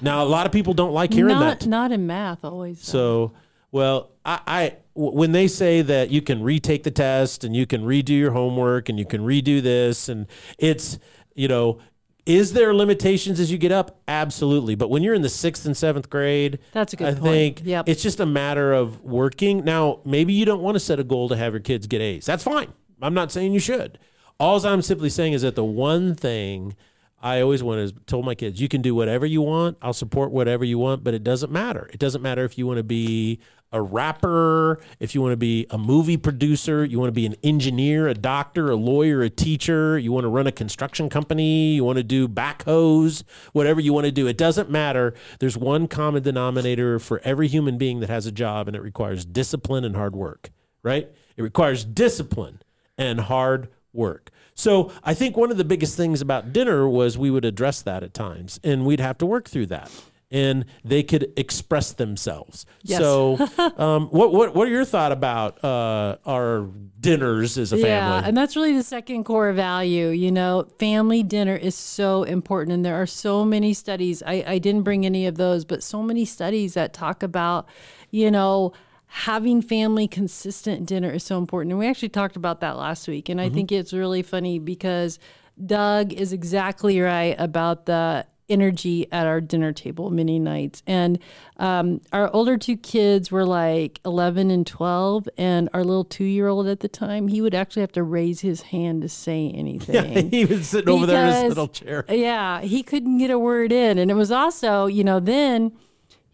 Now, 0.00 0.22
a 0.22 0.26
lot 0.26 0.46
of 0.46 0.52
people 0.52 0.74
don't 0.74 0.92
like 0.92 1.12
hearing 1.12 1.38
not, 1.38 1.60
that. 1.60 1.66
not 1.66 1.92
in 1.92 2.06
math 2.06 2.44
always. 2.44 2.82
So, 2.82 3.32
well, 3.76 4.10
I, 4.24 4.40
I 4.46 4.76
when 4.94 5.32
they 5.32 5.46
say 5.48 5.82
that 5.82 6.10
you 6.10 6.22
can 6.22 6.42
retake 6.42 6.82
the 6.82 6.90
test 6.90 7.44
and 7.44 7.54
you 7.54 7.66
can 7.66 7.82
redo 7.82 8.10
your 8.10 8.30
homework 8.32 8.88
and 8.88 8.98
you 8.98 9.04
can 9.04 9.20
redo 9.20 9.62
this 9.62 10.08
and 10.08 10.26
it's 10.58 10.98
you 11.34 11.48
know 11.48 11.78
is 12.24 12.54
there 12.54 12.74
limitations 12.74 13.38
as 13.38 13.52
you 13.52 13.58
get 13.58 13.70
up 13.70 14.00
absolutely 14.08 14.74
but 14.74 14.88
when 14.88 15.02
you're 15.02 15.12
in 15.14 15.20
the 15.20 15.28
sixth 15.28 15.66
and 15.66 15.76
seventh 15.76 16.08
grade 16.08 16.58
That's 16.72 16.94
a 16.94 16.96
good 16.96 17.08
i 17.08 17.10
point. 17.12 17.22
think 17.24 17.60
Yep. 17.64 17.88
it's 17.90 18.02
just 18.02 18.18
a 18.20 18.24
matter 18.26 18.72
of 18.72 19.02
working 19.04 19.62
now 19.66 20.00
maybe 20.06 20.32
you 20.32 20.46
don't 20.46 20.62
want 20.62 20.76
to 20.76 20.80
set 20.80 20.98
a 20.98 21.04
goal 21.04 21.28
to 21.28 21.36
have 21.36 21.52
your 21.52 21.60
kids 21.60 21.86
get 21.86 22.00
a's 22.00 22.24
that's 22.24 22.42
fine 22.42 22.72
i'm 23.02 23.12
not 23.12 23.30
saying 23.30 23.52
you 23.52 23.60
should 23.60 23.98
all 24.40 24.64
i'm 24.66 24.80
simply 24.80 25.10
saying 25.10 25.34
is 25.34 25.42
that 25.42 25.56
the 25.56 25.64
one 25.64 26.14
thing 26.14 26.74
I 27.22 27.40
always 27.40 27.62
want 27.62 27.88
to 27.88 27.94
told 28.04 28.26
my 28.26 28.34
kids, 28.34 28.60
you 28.60 28.68
can 28.68 28.82
do 28.82 28.94
whatever 28.94 29.24
you 29.24 29.40
want. 29.40 29.78
I'll 29.80 29.94
support 29.94 30.30
whatever 30.30 30.64
you 30.64 30.78
want, 30.78 31.02
but 31.02 31.14
it 31.14 31.24
doesn't 31.24 31.50
matter. 31.50 31.88
It 31.92 31.98
doesn't 31.98 32.20
matter 32.20 32.44
if 32.44 32.58
you 32.58 32.66
want 32.66 32.76
to 32.76 32.84
be 32.84 33.40
a 33.72 33.82
rapper, 33.82 34.80
if 35.00 35.14
you 35.14 35.20
want 35.20 35.32
to 35.32 35.36
be 35.36 35.66
a 35.70 35.78
movie 35.78 36.16
producer, 36.16 36.84
you 36.84 36.98
want 36.98 37.08
to 37.08 37.12
be 37.12 37.26
an 37.26 37.34
engineer, 37.42 38.08
a 38.08 38.14
doctor, 38.14 38.70
a 38.70 38.76
lawyer, 38.76 39.22
a 39.22 39.30
teacher, 39.30 39.98
you 39.98 40.12
want 40.12 40.24
to 40.24 40.28
run 40.28 40.46
a 40.46 40.52
construction 40.52 41.08
company, 41.08 41.74
you 41.74 41.84
want 41.84 41.98
to 41.98 42.04
do 42.04 42.28
backhoes, 42.28 43.22
whatever 43.52 43.80
you 43.80 43.92
want 43.92 44.06
to 44.06 44.12
do. 44.12 44.26
It 44.26 44.38
doesn't 44.38 44.70
matter. 44.70 45.14
There's 45.40 45.56
one 45.56 45.88
common 45.88 46.22
denominator 46.22 46.98
for 46.98 47.20
every 47.24 47.48
human 47.48 47.76
being 47.78 48.00
that 48.00 48.08
has 48.08 48.26
a 48.26 48.32
job, 48.32 48.68
and 48.68 48.76
it 48.76 48.82
requires 48.82 49.24
discipline 49.24 49.84
and 49.84 49.96
hard 49.96 50.14
work, 50.14 50.50
right? 50.82 51.10
It 51.36 51.42
requires 51.42 51.84
discipline 51.84 52.62
and 52.96 53.20
hard 53.20 53.68
work. 53.92 54.30
So 54.54 54.90
I 55.04 55.12
think 55.12 55.36
one 55.36 55.50
of 55.50 55.58
the 55.58 55.64
biggest 55.64 55.96
things 55.96 56.22
about 56.22 56.52
dinner 56.52 56.88
was 56.88 57.18
we 57.18 57.30
would 57.30 57.44
address 57.44 57.82
that 57.82 58.02
at 58.02 58.14
times 58.14 58.58
and 58.64 58.86
we'd 58.86 59.00
have 59.00 59.18
to 59.18 59.26
work 59.26 59.48
through 59.48 59.66
that. 59.66 59.90
And 60.30 60.64
they 60.84 61.02
could 61.02 61.32
express 61.36 61.92
themselves. 61.92 62.66
Yes. 62.82 62.98
So, 62.98 63.36
um, 63.76 64.08
what 64.08 64.32
what 64.32 64.54
what 64.54 64.66
are 64.66 64.70
your 64.70 64.84
thought 64.84 65.12
about 65.12 65.62
uh, 65.64 66.16
our 66.26 66.68
dinners 66.98 67.56
as 67.58 67.72
a 67.72 67.78
Yeah, 67.78 67.84
family? 67.84 68.28
and 68.28 68.36
that's 68.36 68.56
really 68.56 68.72
the 68.72 68.82
second 68.82 69.24
core 69.24 69.52
value. 69.52 70.08
You 70.08 70.32
know, 70.32 70.66
family 70.78 71.22
dinner 71.22 71.54
is 71.54 71.74
so 71.74 72.24
important, 72.24 72.72
and 72.72 72.84
there 72.84 73.00
are 73.00 73.06
so 73.06 73.44
many 73.44 73.72
studies. 73.72 74.22
I, 74.26 74.44
I 74.46 74.58
didn't 74.58 74.82
bring 74.82 75.06
any 75.06 75.26
of 75.26 75.36
those, 75.36 75.64
but 75.64 75.82
so 75.82 76.02
many 76.02 76.24
studies 76.24 76.74
that 76.74 76.92
talk 76.92 77.22
about, 77.22 77.68
you 78.10 78.30
know, 78.30 78.72
having 79.06 79.62
family 79.62 80.08
consistent 80.08 80.86
dinner 80.86 81.10
is 81.10 81.22
so 81.22 81.38
important. 81.38 81.70
And 81.72 81.78
we 81.78 81.86
actually 81.86 82.08
talked 82.08 82.34
about 82.36 82.60
that 82.60 82.76
last 82.76 83.06
week, 83.06 83.28
and 83.28 83.40
I 83.40 83.48
think 83.48 83.70
it's 83.70 83.92
really 83.92 84.22
funny 84.22 84.58
because 84.58 85.20
Doug 85.64 86.12
is 86.12 86.32
exactly 86.32 87.00
right 87.00 87.36
about 87.38 87.86
the 87.86 88.26
energy 88.48 89.10
at 89.12 89.26
our 89.26 89.40
dinner 89.40 89.72
table 89.72 90.10
many 90.10 90.38
nights. 90.38 90.82
And 90.86 91.18
um, 91.56 92.00
our 92.12 92.32
older 92.32 92.56
two 92.56 92.76
kids 92.76 93.30
were 93.30 93.44
like 93.44 94.00
11 94.04 94.50
and 94.50 94.66
12, 94.66 95.28
and 95.36 95.68
our 95.72 95.84
little 95.84 96.04
two 96.04 96.24
year 96.24 96.48
old 96.48 96.66
at 96.66 96.80
the 96.80 96.88
time, 96.88 97.28
he 97.28 97.40
would 97.40 97.54
actually 97.54 97.82
have 97.82 97.92
to 97.92 98.02
raise 98.02 98.40
his 98.40 98.62
hand 98.62 99.02
to 99.02 99.08
say 99.08 99.50
anything. 99.54 99.94
Yeah, 99.94 100.20
he 100.30 100.44
was 100.44 100.68
sitting 100.68 100.88
over 100.88 101.06
there 101.06 101.26
in 101.26 101.44
his 101.44 101.48
little 101.48 101.68
chair. 101.68 102.04
Yeah, 102.08 102.60
he 102.60 102.82
couldn't 102.82 103.18
get 103.18 103.30
a 103.30 103.38
word 103.38 103.72
in. 103.72 103.98
And 103.98 104.10
it 104.10 104.14
was 104.14 104.30
also, 104.30 104.86
you 104.86 105.04
know, 105.04 105.20
then 105.20 105.72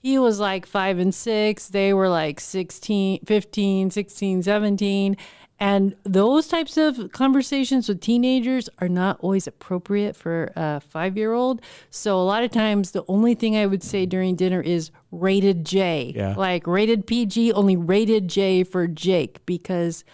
he 0.03 0.19
was 0.19 0.41
like 0.41 0.67
five 0.67 0.99
and 0.99 1.15
six. 1.15 1.69
They 1.69 1.95
were 1.95 2.09
like 2.09 2.41
16, 2.41 3.21
15, 3.25 3.91
16, 3.91 4.43
17. 4.43 5.17
And 5.61 5.95
those 6.03 6.49
types 6.49 6.77
of 6.77 7.13
conversations 7.13 7.89
with 7.89 8.01
teenagers 8.01 8.69
are 8.79 8.89
not 8.89 9.19
always 9.21 9.47
appropriate 9.47 10.17
for 10.17 10.51
a 10.57 10.81
five 10.81 11.17
year 11.17 11.33
old. 11.33 11.63
So 11.91 12.21
a 12.21 12.25
lot 12.25 12.43
of 12.43 12.51
times, 12.51 12.91
the 12.91 13.05
only 13.07 13.35
thing 13.37 13.57
I 13.57 13.67
would 13.67 13.83
say 13.85 14.05
during 14.05 14.35
dinner 14.35 14.61
is 14.61 14.91
rated 15.13 15.65
J. 15.65 16.13
Yeah. 16.17 16.35
Like 16.37 16.67
rated 16.67 17.07
PG, 17.07 17.53
only 17.53 17.77
rated 17.77 18.29
J 18.29 18.65
for 18.65 18.87
Jake 18.87 19.45
because. 19.47 20.05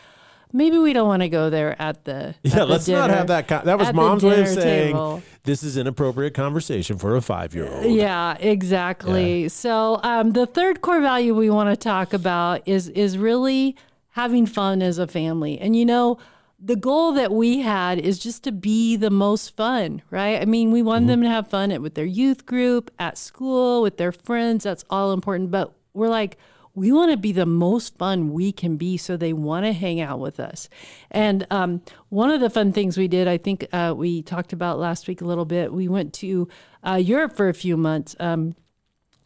Maybe 0.51 0.79
we 0.79 0.95
don't 0.95 1.07
want 1.07 1.21
to 1.21 1.29
go 1.29 1.51
there 1.51 1.77
at 1.81 2.07
the 2.07 2.35
Yeah, 2.43 2.53
at 2.53 2.59
the 2.61 2.65
let's 2.65 2.89
not 2.89 3.03
dinner- 3.09 3.19
have 3.19 3.27
that. 3.27 3.49
Con- 3.49 3.67
that 3.67 3.79
was 3.79 3.93
mom's 3.93 4.25
way 4.25 4.41
of 4.41 4.49
saying 4.49 4.95
table. 4.95 5.23
this 5.45 5.63
is 5.63 5.77
inappropriate 5.77 6.33
conversation 6.33 6.97
for 6.97 7.17
a 7.17 7.21
five 7.21 7.55
year 7.55 7.69
old. 7.69 7.85
Yeah, 7.93 8.35
exactly. 8.41 9.51
So 9.51 10.01
um, 10.03 10.33
the 10.33 10.47
third 10.47 10.81
core 10.81 11.03
value 11.03 11.35
we 11.35 11.51
want 11.51 11.69
to 11.69 11.77
talk 11.77 12.15
about 12.15 12.67
is 12.67 12.89
is 12.89 13.19
really 13.19 13.77
having 14.19 14.47
fun 14.47 14.83
as 14.83 14.99
a 14.99 15.07
family. 15.07 15.61
And 15.61 15.77
you 15.77 15.87
know, 15.87 16.19
the 16.59 16.75
goal 16.75 17.13
that 17.13 17.31
we 17.31 17.61
had 17.61 18.01
is 18.01 18.19
just 18.19 18.43
to 18.43 18.51
be 18.51 18.97
the 18.97 19.11
most 19.11 19.57
fun, 19.57 20.03
right? 20.11 20.43
I 20.43 20.45
mean, 20.45 20.73
we 20.73 20.83
want 20.83 21.07
them 21.07 21.23
to 21.23 21.29
have 21.29 21.47
fun 21.47 21.71
at, 21.71 21.81
with 21.81 21.95
their 21.95 22.05
youth 22.05 22.45
group, 22.45 22.91
at 22.99 23.17
school, 23.17 23.81
with 23.81 23.97
their 23.97 24.11
friends. 24.11 24.65
That's 24.65 24.85
all 24.91 25.13
important. 25.13 25.53
But 25.53 25.73
we're 25.95 26.09
like, 26.09 26.37
we 26.75 26.91
want 26.91 27.13
to 27.13 27.17
be 27.17 27.31
the 27.31 27.47
most 27.47 27.97
fun 27.97 28.33
we 28.33 28.51
can 28.51 28.77
be 28.77 28.97
so 28.97 29.17
they 29.17 29.33
want 29.33 29.67
to 29.67 29.73
hang 29.73 30.01
out 30.01 30.19
with 30.19 30.41
us. 30.41 30.69
And 31.13 31.47
um, 31.53 31.83
one 32.09 32.31
of 32.31 32.41
the 32.41 32.51
fun 32.51 32.73
things 32.73 32.99
we 32.99 33.07
did, 33.07 33.29
I 33.29 33.39
think 33.39 33.69
uh, 33.73 33.95
we 33.97 34.23
talked 34.23 34.53
about 34.53 34.81
last 34.81 35.07
week 35.07 35.21
a 35.21 35.27
little 35.27 35.45
bit, 35.45 35.73
we 35.73 35.87
went 35.87 36.13
to 36.15 36.49
uh, 36.85 36.95
Europe 36.95 37.37
for 37.37 37.49
a 37.49 37.55
few 37.55 37.77
months. 37.77 38.17
Um, 38.19 38.57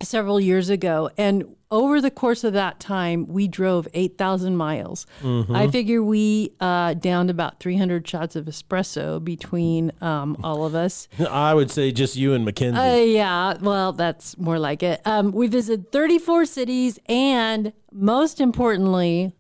several 0.01 0.41
years 0.41 0.71
ago. 0.71 1.11
And 1.17 1.57
over 1.71 2.01
the 2.01 2.11
course 2.11 2.45
of 2.45 2.53
that 2.53 2.81
time, 2.81 3.27
we 3.27 3.49
drove 3.49 3.89
8,000 3.95 4.57
miles. 4.57 5.07
I 5.25 5.69
figure 5.69 6.03
we 6.03 6.53
uh, 6.61 6.95
downed 6.95 7.31
about 7.31 7.61
300 7.61 8.07
shots 8.07 8.37
of 8.37 8.45
espresso 8.47 9.23
between 9.23 9.93
um, 10.01 10.37
all 10.45 10.65
of 10.67 10.75
us. 10.75 11.09
I 11.31 11.55
would 11.55 11.71
say 11.71 11.91
just 11.93 12.15
you 12.17 12.35
and 12.35 12.45
Mackenzie. 12.45 12.79
Uh, 12.79 12.95
yeah, 12.97 13.55
well, 13.61 13.93
that's 13.93 14.37
more 14.37 14.59
like 14.59 14.83
it. 14.83 15.01
Um, 15.07 15.33
we 15.33 15.47
visited 15.47 15.93
34 15.93 16.45
cities, 16.47 16.99
and 17.07 17.73
most 17.91 18.41
importantly, 18.41 19.35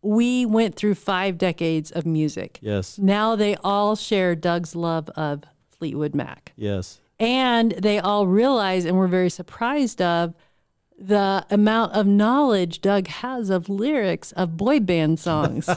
we 0.00 0.44
went 0.46 0.76
through 0.76 0.94
five 0.94 1.38
decades 1.38 1.90
of 1.90 2.04
music. 2.06 2.58
yes. 2.62 2.98
Now 2.98 3.34
they 3.36 3.56
all 3.64 3.96
share 3.96 4.34
Doug's 4.36 4.76
love 4.76 5.08
of 5.16 5.42
Fleetwood 5.70 6.14
Mac. 6.14 6.52
Yes. 6.56 7.00
And 7.20 7.72
they 7.72 7.98
all 7.98 8.26
realize 8.26 8.84
and 8.84 8.96
were 8.96 9.08
very 9.08 9.30
surprised 9.30 10.02
of 10.02 10.34
the 10.96 11.44
amount 11.50 11.92
of 11.92 12.06
knowledge 12.06 12.80
Doug 12.80 13.08
has 13.08 13.50
of 13.50 13.68
lyrics 13.68 14.30
of 14.32 14.56
boy 14.56 14.78
band 14.80 15.18
songs. 15.18 15.68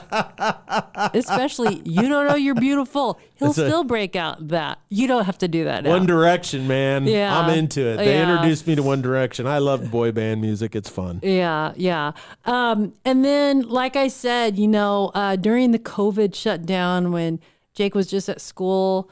Especially, 1.13 1.81
you 1.85 2.03
don't 2.07 2.27
know 2.27 2.35
you're 2.35 2.55
beautiful. 2.55 3.19
He'll 3.35 3.49
It's 3.49 3.57
a- 3.57 3.67
still 3.67 3.83
break 3.83 4.15
out 4.15 4.47
that. 4.49 4.79
You 4.89 5.07
don't 5.07 5.25
have 5.25 5.37
to 5.39 5.47
do 5.47 5.63
that 5.65 5.83
now. 5.83 5.89
One 5.91 6.05
Direction, 6.05 6.67
man. 6.67 7.05
Yeah. 7.07 7.37
I'm 7.37 7.49
into 7.57 7.81
it. 7.85 7.97
They 7.97 8.13
Yeah. 8.13 8.29
introduced 8.31 8.67
me 8.67 8.75
to 8.75 8.83
One 8.83 9.01
Direction. 9.01 9.47
I 9.47 9.57
love 9.57 9.89
boy 9.91 10.11
band 10.11 10.41
music. 10.41 10.75
It's 10.75 10.89
fun. 10.89 11.19
Yeah, 11.23 11.73
yeah. 11.75 12.11
Um, 12.45 12.93
and 13.03 13.23
then, 13.25 13.61
like 13.61 13.95
I 13.95 14.07
said, 14.09 14.57
you 14.57 14.67
know, 14.67 15.11
uh, 15.13 15.35
during 15.35 15.71
the 15.71 15.79
COVID 15.79 16.35
shutdown, 16.35 17.11
when 17.11 17.39
Jake 17.73 17.95
was 17.95 18.07
just 18.07 18.29
at 18.29 18.39
school 18.41 19.09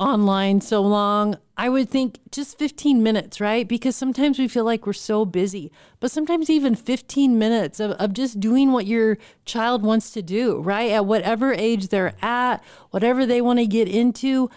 online 0.00 0.60
so 0.60 0.82
long, 0.82 1.36
I 1.56 1.68
would 1.68 1.88
think 1.88 2.18
just 2.32 2.58
15 2.58 3.02
minutes, 3.02 3.40
right? 3.40 3.66
Because 3.66 3.94
sometimes 3.94 4.38
we 4.38 4.48
feel 4.48 4.64
like 4.64 4.86
we're 4.86 4.92
so 4.92 5.24
busy, 5.24 5.70
but 6.00 6.10
sometimes 6.10 6.50
even 6.50 6.74
15 6.74 7.38
minutes 7.38 7.78
of, 7.78 7.92
of 7.92 8.12
just 8.12 8.40
doing 8.40 8.72
what 8.72 8.86
your 8.86 9.18
child 9.44 9.82
wants 9.82 10.10
to 10.12 10.22
do, 10.22 10.60
right? 10.60 10.90
At 10.90 11.06
whatever 11.06 11.52
age 11.52 11.88
they're 11.88 12.16
at, 12.20 12.62
whatever 12.90 13.24
they 13.24 13.40
want 13.40 13.60
to 13.60 13.66
get 13.66 13.88
into, 13.88 14.50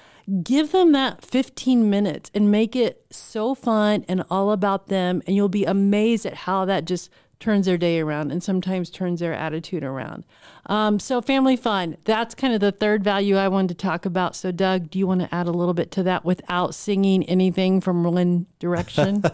give 0.43 0.71
them 0.71 0.91
that 0.93 1.23
15 1.23 1.87
minutes 1.89 2.31
and 2.33 2.49
make 2.51 2.75
it 2.75 3.05
so 3.11 3.53
fun 3.53 4.03
and 4.09 4.23
all 4.31 4.51
about 4.51 4.87
them. 4.87 5.21
And 5.27 5.35
you'll 5.35 5.49
be 5.49 5.65
amazed 5.65 6.25
at 6.25 6.33
how 6.33 6.65
that 6.65 6.85
just 6.85 7.11
turns 7.39 7.65
their 7.65 7.77
day 7.77 7.99
around 7.99 8.31
and 8.31 8.41
sometimes 8.41 8.89
turns 8.89 9.19
their 9.19 9.33
attitude 9.33 9.83
around. 9.83 10.23
Um, 10.65 10.99
so, 10.99 11.21
family 11.21 11.55
fun, 11.55 11.97
that's 12.03 12.35
kind 12.35 12.53
of 12.53 12.59
the 12.59 12.71
third 12.71 13.03
value 13.03 13.35
I 13.35 13.47
wanted 13.47 13.69
to 13.69 13.75
talk 13.75 14.05
about. 14.05 14.35
So, 14.35 14.51
Doug, 14.51 14.89
do 14.89 14.99
you 14.99 15.07
want 15.07 15.21
to 15.21 15.33
add 15.33 15.47
a 15.47 15.51
little 15.51 15.73
bit 15.73 15.91
to 15.91 16.03
that 16.03 16.25
without 16.25 16.75
singing 16.75 17.23
anything 17.23 17.79
from 17.79 18.03
One 18.03 18.47
Direction? 18.59 19.23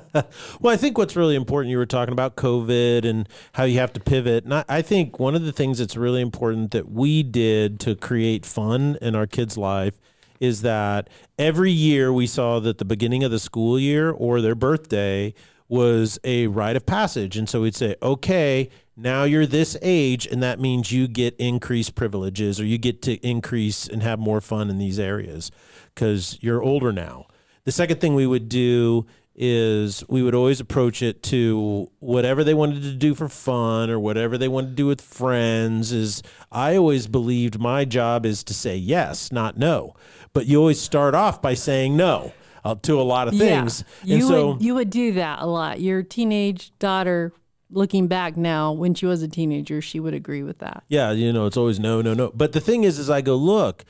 Well, 0.62 0.74
I 0.74 0.78
think 0.78 0.98
what's 0.98 1.16
really 1.16 1.36
important, 1.36 1.72
you 1.72 1.78
were 1.78 1.86
talking 1.86 2.14
about 2.14 2.36
COVID 2.36 3.04
and 3.04 3.28
how 3.54 3.64
you 3.64 3.80
have 3.80 3.92
to 3.94 4.00
pivot. 4.00 4.44
And 4.44 4.54
I, 4.54 4.66
I 4.70 4.82
think 4.82 5.20
one 5.20 5.36
of 5.36 5.44
the 5.44 5.52
things 5.52 5.80
that's 5.80 5.98
really 5.98 6.22
important 6.22 6.72
that 6.72 6.90
we 6.92 7.24
did 7.24 7.80
to 7.82 7.96
create 7.96 8.46
fun 8.46 8.98
in 9.02 9.16
our 9.16 9.26
kids' 9.26 9.58
life 9.58 10.00
is 10.40 10.62
that 10.62 11.10
every 11.40 11.72
year 11.72 12.12
we 12.12 12.28
saw 12.28 12.60
that 12.60 12.78
the 12.78 12.86
beginning 12.86 13.24
of 13.24 13.32
the 13.32 13.40
school 13.40 13.80
year 13.80 14.12
or 14.12 14.42
their 14.42 14.56
birthday 14.56 15.34
was 15.74 16.20
a 16.24 16.46
rite 16.46 16.76
of 16.76 16.86
passage. 16.86 17.36
And 17.36 17.50
so 17.50 17.62
we'd 17.62 17.76
say, 17.76 17.96
okay, 18.00 18.70
now 18.96 19.24
you're 19.24 19.48
this 19.48 19.76
age, 19.82 20.28
and 20.28 20.44
that 20.44 20.60
means 20.60 20.92
you 20.92 21.08
get 21.08 21.36
increased 21.38 21.96
privileges 21.96 22.60
or 22.60 22.66
you 22.66 22.78
get 22.78 23.02
to 23.02 23.14
increase 23.28 23.88
and 23.88 24.04
have 24.04 24.20
more 24.20 24.40
fun 24.40 24.70
in 24.70 24.78
these 24.78 25.00
areas 25.00 25.50
because 25.96 26.38
you're 26.42 26.62
older 26.62 26.94
now. 26.94 27.26
The 27.64 27.72
second 27.72 28.00
thing 28.00 28.14
we 28.14 28.28
would 28.28 28.50
do 28.50 29.08
is 29.36 30.04
we 30.08 30.22
would 30.22 30.36
always 30.36 30.60
approach 30.60 31.02
it 31.02 31.24
to 31.24 31.90
whatever 31.98 32.44
they 32.44 32.54
wanted 32.54 32.84
to 32.84 32.94
do 32.94 33.16
for 33.16 33.28
fun 33.28 33.90
or 33.90 34.00
whatever 34.00 34.38
they 34.38 34.48
wanted 34.48 34.70
to 34.70 34.76
do 34.76 34.86
with 34.86 35.02
friends 35.02 35.92
is 35.92 36.22
I 36.52 36.76
always 36.76 37.08
believed 37.08 37.60
my 37.60 37.84
job 37.84 38.28
is 38.28 38.44
to 38.44 38.54
say 38.54 38.78
yes, 38.78 39.32
not 39.32 39.58
no. 39.58 39.96
But 40.34 40.46
you 40.46 40.60
always 40.60 40.80
start 40.80 41.16
off 41.16 41.42
by 41.42 41.56
saying 41.56 41.98
no 41.98 42.32
uh, 42.64 42.76
to 42.84 43.00
a 43.00 43.04
lot 43.04 43.28
of 43.28 43.38
things. 43.38 43.84
Yeah, 44.04 44.14
and 44.14 44.22
you 44.24 44.28
so 44.28 44.48
would 44.54 44.62
you 44.62 44.76
would 44.76 44.90
do 44.90 45.14
that 45.14 45.42
a 45.42 45.46
lot. 45.46 45.82
Your 45.82 46.04
teenage 46.04 46.72
daughter, 46.80 47.34
looking 47.70 48.08
back 48.08 48.38
now, 48.38 48.72
when 48.72 48.94
she 48.94 49.06
was 49.06 49.22
a 49.22 49.28
teenager, 49.28 49.82
she 49.82 50.00
would 50.00 50.14
agree 50.14 50.44
with 50.44 50.60
that. 50.60 50.84
Yeah, 50.88 51.12
you 51.12 51.34
know, 51.34 51.46
it's 51.46 51.58
always 51.58 51.80
no, 51.80 52.02
no, 52.02 52.14
no. 52.14 52.32
But 52.34 52.54
the 52.54 52.62
thing 52.62 52.84
is, 52.84 53.00
is 53.00 53.10
I 53.10 53.22
go, 53.22 53.36
look, 53.36 53.84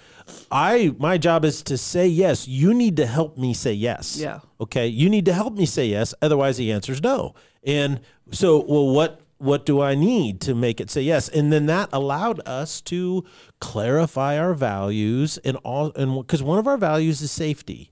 I 0.52 0.96
my 0.98 1.18
job 1.18 1.46
is 1.46 1.62
to 1.64 1.78
say 1.78 2.08
yes. 2.08 2.48
You 2.48 2.74
need 2.74 2.98
to 2.98 3.06
help 3.06 3.38
me 3.38 3.54
say 3.54 3.74
yes. 3.74 4.18
Yeah. 4.18 4.40
Okay. 4.60 4.88
You 4.88 5.10
need 5.10 5.26
to 5.26 5.34
help 5.34 5.54
me 5.56 5.66
say 5.66 5.88
yes. 5.88 6.14
Otherwise, 6.22 6.58
the 6.58 6.72
answer 6.72 6.94
is 6.94 7.02
no. 7.02 7.36
And 7.66 8.02
so, 8.32 8.64
well, 8.68 8.90
what 8.90 9.22
what 9.38 9.66
do 9.66 9.82
I 9.82 9.94
need 9.94 10.40
to 10.42 10.56
make 10.56 10.80
it 10.80 10.90
say 10.90 11.02
yes? 11.02 11.28
And 11.28 11.52
then 11.52 11.66
that 11.66 11.90
allowed 11.92 12.40
us 12.48 12.80
to 12.82 13.26
clarify 13.60 14.40
our 14.40 14.54
values 14.54 15.38
and 15.40 15.58
all, 15.58 15.92
and 15.96 16.16
because 16.22 16.42
one 16.42 16.60
of 16.60 16.68
our 16.68 16.78
values 16.78 17.22
is 17.22 17.30
safety. 17.32 17.92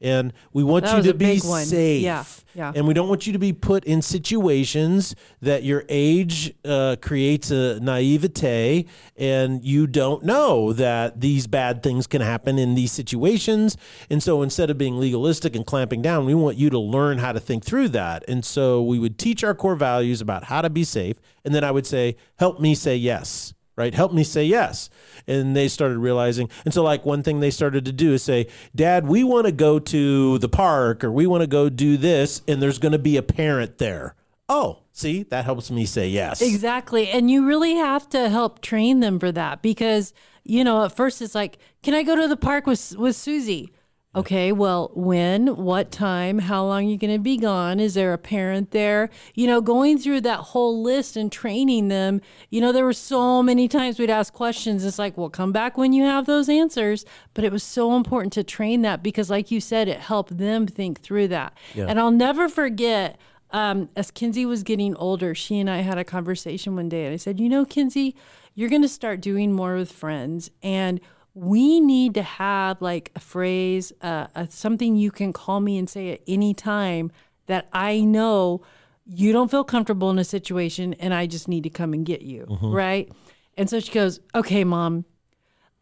And 0.00 0.32
we 0.52 0.64
want 0.64 0.86
That 0.86 1.04
you 1.04 1.12
to 1.12 1.18
be 1.18 1.38
safe. 1.38 2.02
Yeah, 2.02 2.24
yeah. 2.54 2.72
And 2.74 2.86
we 2.86 2.94
don't 2.94 3.08
want 3.08 3.26
you 3.26 3.34
to 3.34 3.38
be 3.38 3.52
put 3.52 3.84
in 3.84 4.00
situations 4.00 5.14
that 5.42 5.62
your 5.62 5.84
age 5.90 6.54
uh, 6.64 6.96
creates 7.02 7.50
a 7.50 7.78
naivete 7.80 8.86
and 9.16 9.62
you 9.62 9.86
don't 9.86 10.24
know 10.24 10.72
that 10.72 11.20
these 11.20 11.46
bad 11.46 11.82
things 11.82 12.06
can 12.06 12.22
happen 12.22 12.58
in 12.58 12.74
these 12.74 12.92
situations. 12.92 13.76
And 14.08 14.22
so 14.22 14.40
instead 14.40 14.70
of 14.70 14.78
being 14.78 14.98
legalistic 14.98 15.54
and 15.54 15.66
clamping 15.66 16.00
down, 16.00 16.24
we 16.24 16.34
want 16.34 16.56
you 16.56 16.70
to 16.70 16.78
learn 16.78 17.18
how 17.18 17.32
to 17.32 17.40
think 17.40 17.64
through 17.64 17.88
that. 17.88 18.24
And 18.26 18.42
so 18.42 18.82
we 18.82 18.98
would 18.98 19.18
teach 19.18 19.44
our 19.44 19.54
core 19.54 19.76
values 19.76 20.22
about 20.22 20.44
how 20.44 20.62
to 20.62 20.70
be 20.70 20.84
safe. 20.84 21.20
And 21.44 21.54
then 21.54 21.62
I 21.62 21.70
would 21.70 21.86
say, 21.86 22.16
help 22.38 22.58
me 22.58 22.74
say 22.74 22.96
yes. 22.96 23.52
Right? 23.76 23.94
Help 23.94 24.12
me 24.12 24.24
say 24.24 24.44
yes. 24.44 24.90
And 25.26 25.56
they 25.56 25.68
started 25.68 25.98
realizing. 25.98 26.50
And 26.64 26.74
so, 26.74 26.82
like, 26.82 27.04
one 27.04 27.22
thing 27.22 27.40
they 27.40 27.50
started 27.50 27.84
to 27.86 27.92
do 27.92 28.12
is 28.12 28.22
say, 28.22 28.46
Dad, 28.74 29.06
we 29.06 29.24
want 29.24 29.46
to 29.46 29.52
go 29.52 29.78
to 29.78 30.38
the 30.38 30.48
park 30.48 31.02
or 31.02 31.10
we 31.10 31.26
want 31.26 31.42
to 31.42 31.46
go 31.46 31.68
do 31.68 31.96
this. 31.96 32.42
And 32.46 32.60
there's 32.60 32.78
going 32.78 32.92
to 32.92 32.98
be 32.98 33.16
a 33.16 33.22
parent 33.22 33.78
there. 33.78 34.14
Oh, 34.48 34.80
see, 34.92 35.22
that 35.24 35.44
helps 35.44 35.70
me 35.70 35.86
say 35.86 36.08
yes. 36.08 36.42
Exactly. 36.42 37.08
And 37.08 37.30
you 37.30 37.46
really 37.46 37.76
have 37.76 38.08
to 38.10 38.28
help 38.28 38.60
train 38.60 39.00
them 39.00 39.20
for 39.20 39.30
that 39.32 39.62
because, 39.62 40.12
you 40.44 40.64
know, 40.64 40.84
at 40.84 40.96
first 40.96 41.22
it's 41.22 41.34
like, 41.34 41.58
can 41.82 41.94
I 41.94 42.02
go 42.02 42.16
to 42.16 42.26
the 42.26 42.36
park 42.36 42.66
with, 42.66 42.96
with 42.96 43.14
Susie? 43.14 43.72
Okay, 44.12 44.50
well, 44.50 44.90
when, 44.92 45.54
what 45.54 45.92
time, 45.92 46.40
how 46.40 46.64
long 46.64 46.84
are 46.84 46.90
you 46.90 46.98
going 46.98 47.12
to 47.12 47.20
be 47.20 47.36
gone? 47.36 47.78
Is 47.78 47.94
there 47.94 48.12
a 48.12 48.18
parent 48.18 48.72
there? 48.72 49.08
You 49.36 49.46
know, 49.46 49.60
going 49.60 49.98
through 49.98 50.22
that 50.22 50.40
whole 50.40 50.82
list 50.82 51.16
and 51.16 51.30
training 51.30 51.86
them, 51.86 52.20
you 52.48 52.60
know, 52.60 52.72
there 52.72 52.84
were 52.84 52.92
so 52.92 53.40
many 53.40 53.68
times 53.68 54.00
we'd 54.00 54.10
ask 54.10 54.32
questions. 54.32 54.84
It's 54.84 54.98
like, 54.98 55.16
well, 55.16 55.30
come 55.30 55.52
back 55.52 55.78
when 55.78 55.92
you 55.92 56.02
have 56.02 56.26
those 56.26 56.48
answers. 56.48 57.04
But 57.34 57.44
it 57.44 57.52
was 57.52 57.62
so 57.62 57.94
important 57.94 58.32
to 58.32 58.42
train 58.42 58.82
that 58.82 59.00
because, 59.00 59.30
like 59.30 59.52
you 59.52 59.60
said, 59.60 59.86
it 59.86 60.00
helped 60.00 60.38
them 60.38 60.66
think 60.66 61.00
through 61.00 61.28
that. 61.28 61.56
Yeah. 61.76 61.86
And 61.86 62.00
I'll 62.00 62.10
never 62.10 62.48
forget, 62.48 63.16
um, 63.52 63.90
as 63.94 64.10
Kenzie 64.10 64.44
was 64.44 64.64
getting 64.64 64.96
older, 64.96 65.36
she 65.36 65.60
and 65.60 65.70
I 65.70 65.82
had 65.82 65.98
a 65.98 66.04
conversation 66.04 66.74
one 66.74 66.88
day, 66.88 67.04
and 67.04 67.14
I 67.14 67.16
said, 67.16 67.38
You 67.38 67.48
know, 67.48 67.64
Kenzie, 67.64 68.16
you're 68.56 68.70
going 68.70 68.82
to 68.82 68.88
start 68.88 69.20
doing 69.20 69.52
more 69.52 69.76
with 69.76 69.92
friends. 69.92 70.50
And 70.64 71.00
we 71.34 71.80
need 71.80 72.14
to 72.14 72.22
have 72.22 72.82
like 72.82 73.12
a 73.14 73.20
phrase, 73.20 73.92
uh, 74.02 74.26
uh, 74.34 74.46
something 74.48 74.96
you 74.96 75.10
can 75.10 75.32
call 75.32 75.60
me 75.60 75.78
and 75.78 75.88
say 75.88 76.12
at 76.12 76.20
any 76.26 76.54
time 76.54 77.10
that 77.46 77.68
I 77.72 78.00
know 78.00 78.62
you 79.06 79.32
don't 79.32 79.50
feel 79.50 79.64
comfortable 79.64 80.10
in 80.10 80.18
a 80.18 80.24
situation 80.24 80.94
and 80.94 81.14
I 81.14 81.26
just 81.26 81.48
need 81.48 81.64
to 81.64 81.70
come 81.70 81.92
and 81.92 82.04
get 82.04 82.22
you. 82.22 82.46
Right. 82.62 83.10
And 83.56 83.68
so 83.68 83.80
she 83.80 83.92
goes, 83.92 84.20
Okay, 84.34 84.64
mom, 84.64 85.04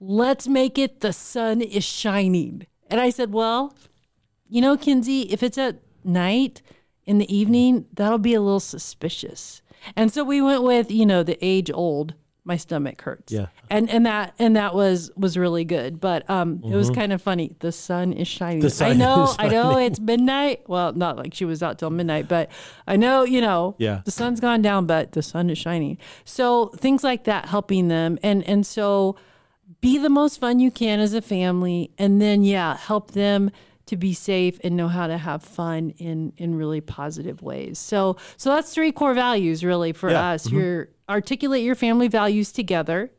let's 0.00 0.48
make 0.48 0.78
it 0.78 1.00
the 1.00 1.12
sun 1.12 1.61
is 1.61 1.84
shining. 1.84 2.66
And 2.88 3.00
I 3.00 3.11
said, 3.11 3.32
Well, 3.32 3.74
you 4.48 4.61
know, 4.61 4.76
Kenzie, 4.76 5.22
if 5.22 5.42
it's 5.42 5.58
at 5.58 5.80
night 6.04 6.62
in 7.04 7.18
the 7.18 7.34
evening, 7.34 7.87
that'll 7.92 8.18
be 8.18 8.34
a 8.34 8.40
little 8.40 8.61
suspicious. 8.61 9.62
And 9.96 10.12
so 10.12 10.24
we 10.24 10.40
went 10.40 10.62
with, 10.62 10.90
you 10.90 11.06
know, 11.06 11.22
the 11.22 11.38
age 11.44 11.70
old, 11.72 12.14
my 12.48 12.56
stomach 12.56 13.00
hurts. 13.02 13.30
Yeah. 13.32 13.46
And 13.70 13.88
and 13.90 14.06
that 14.06 14.34
and 14.38 14.56
that 14.56 14.74
was 14.74 15.11
was 15.16 15.37
really 15.37 15.64
good. 15.64 16.00
But 16.00 16.28
um 16.28 16.61
it 16.64 16.74
was 16.74 16.90
kind 16.90 17.12
of 17.12 17.22
funny. 17.22 17.54
The 17.61 17.70
sun 17.70 18.12
is 18.14 18.26
shining. 18.26 18.58
Mm-hmm. 18.58 18.64
The 18.66 18.70
sun 18.70 18.90
I 18.90 18.94
know, 18.94 19.24
is 19.24 19.37
I 19.38 19.48
know 19.48 19.78
it's 19.78 20.00
midnight. 20.00 20.62
Well, 20.66 20.92
not 20.94 21.16
like 21.18 21.34
she 21.34 21.44
was 21.44 21.62
out 21.62 21.78
till 21.78 21.90
midnight, 21.90 22.26
but 22.26 22.50
I 22.87 22.96
know, 22.96 23.22
you 23.22 23.40
know, 23.42 23.76
Yeah. 23.78 24.00
the 24.04 24.11
sun's 24.11 24.40
gone 24.40 24.62
down, 24.62 24.87
but 24.87 25.12
the 25.12 25.22
sun 25.22 25.50
is 25.50 25.58
shining. 25.58 25.98
So 26.24 26.68
things 26.68 27.04
like 27.04 27.24
that 27.24 27.46
helping 27.46 27.88
them. 27.88 28.18
And 28.22 28.42
and 28.48 28.66
so 28.66 29.16
be 29.82 29.98
the 29.98 30.08
most 30.11 30.40
fun 30.40 30.58
you 30.58 30.70
can 30.70 30.98
as 30.98 31.12
a 31.12 31.20
family 31.20 31.90
and 31.98 32.20
then 32.20 32.42
yeah 32.42 32.76
help 32.78 33.12
them 33.12 33.50
to 33.88 33.96
be 33.96 34.12
safe 34.14 34.59
and 34.64 34.77
know 34.77 34.88
how 34.88 35.07
to 35.07 35.18
have 35.18 35.42
fun 35.42 35.90
in 35.98 36.33
in 36.37 36.55
really 36.55 36.81
positive 36.81 37.42
ways. 37.42 37.79
So 37.79 38.16
so 38.37 38.51
that's 38.51 38.72
three 38.72 38.92
core 38.92 39.14
values 39.14 39.62
really 39.64 39.92
for 39.92 40.11
Yeah. 40.11 40.29
us. 40.31 40.51
your 40.51 40.88
articulate 41.09 41.62
your 41.64 41.74
family 41.74 42.09
values 42.09 42.53
together. 42.53 43.11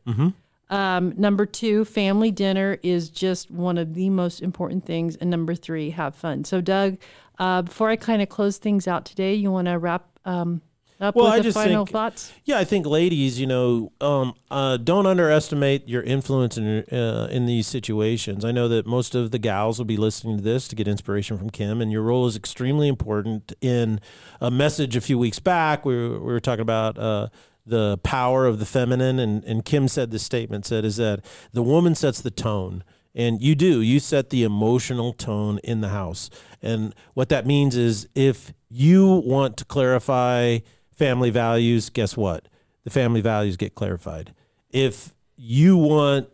Um, 0.70 1.14
number 1.16 1.46
two 1.46 1.84
family 1.84 2.30
dinner 2.30 2.78
is 2.84 3.10
just 3.10 3.50
one 3.50 3.76
of 3.76 3.94
the 3.94 4.08
most 4.08 4.40
important 4.40 4.84
things. 4.84 5.16
And 5.16 5.28
number 5.28 5.56
three 5.56 5.90
have 5.90 6.14
fun. 6.14 6.44
So 6.44 6.60
doug 6.60 6.98
uh, 7.40 7.62
before 7.62 7.88
i 7.88 7.96
kind 7.96 8.20
of 8.22 8.28
close 8.28 8.58
things 8.58 8.86
out 8.86 9.04
today 9.06 9.34
you 9.34 9.50
want 9.50 9.66
to 9.66 9.78
wrap 9.78 10.04
um, 10.26 10.60
up 11.00 11.16
Well, 11.16 11.24
with 11.26 11.34
I 11.34 11.36
the 11.38 11.42
just 11.44 11.56
final 11.56 11.86
think- 11.86 11.92
thoughts 11.92 12.32
Yeah, 12.44 12.58
I 12.58 12.64
think 12.64 12.86
ladies, 12.86 13.40
you 13.40 13.46
know, 13.46 13.92
um, 14.00 14.34
uh, 14.50 14.76
don't 14.76 15.06
underestimate 15.06 15.88
your 15.88 16.02
influence 16.02 16.58
in 16.58 16.84
uh, 16.92 17.28
in 17.30 17.46
these 17.46 17.66
situations. 17.66 18.44
I 18.44 18.52
know 18.52 18.68
that 18.68 18.86
most 18.86 19.14
of 19.14 19.30
the 19.30 19.38
gals 19.38 19.78
will 19.78 19.86
be 19.86 19.96
listening 19.96 20.36
to 20.36 20.42
this 20.42 20.68
to 20.68 20.76
get 20.76 20.86
inspiration 20.86 21.38
from 21.38 21.50
Kim, 21.50 21.80
and 21.80 21.90
your 21.90 22.02
role 22.02 22.26
is 22.26 22.36
extremely 22.36 22.88
important. 22.88 23.52
In 23.60 24.00
a 24.40 24.50
message 24.50 24.94
a 24.96 25.00
few 25.00 25.18
weeks 25.18 25.38
back, 25.38 25.84
we 25.84 25.96
were, 25.96 26.10
we 26.20 26.32
were 26.32 26.40
talking 26.40 26.62
about. 26.62 26.98
Uh, 26.98 27.28
the 27.66 27.98
power 27.98 28.46
of 28.46 28.58
the 28.58 28.64
feminine, 28.66 29.18
and, 29.20 29.44
and 29.44 29.64
Kim 29.64 29.86
said 29.86 30.10
this 30.10 30.22
statement 30.24 30.64
said 30.66 30.84
is 30.84 30.96
that 30.96 31.20
the 31.52 31.62
woman 31.62 31.94
sets 31.94 32.20
the 32.20 32.30
tone, 32.30 32.82
and 33.14 33.40
you 33.40 33.54
do 33.54 33.80
you 33.82 34.00
set 34.00 34.30
the 34.30 34.42
emotional 34.42 35.12
tone 35.12 35.58
in 35.62 35.80
the 35.82 35.90
house, 35.90 36.30
and 36.62 36.94
what 37.14 37.28
that 37.28 37.46
means 37.46 37.76
is 37.76 38.08
if 38.14 38.52
you 38.70 39.06
want 39.24 39.56
to 39.58 39.64
clarify 39.66 40.58
family 41.00 41.30
values, 41.30 41.88
guess 41.88 42.14
what? 42.14 42.46
The 42.84 42.90
family 42.90 43.22
values 43.22 43.56
get 43.56 43.74
clarified. 43.74 44.34
If 44.68 45.14
you 45.34 45.78
want 45.78 46.28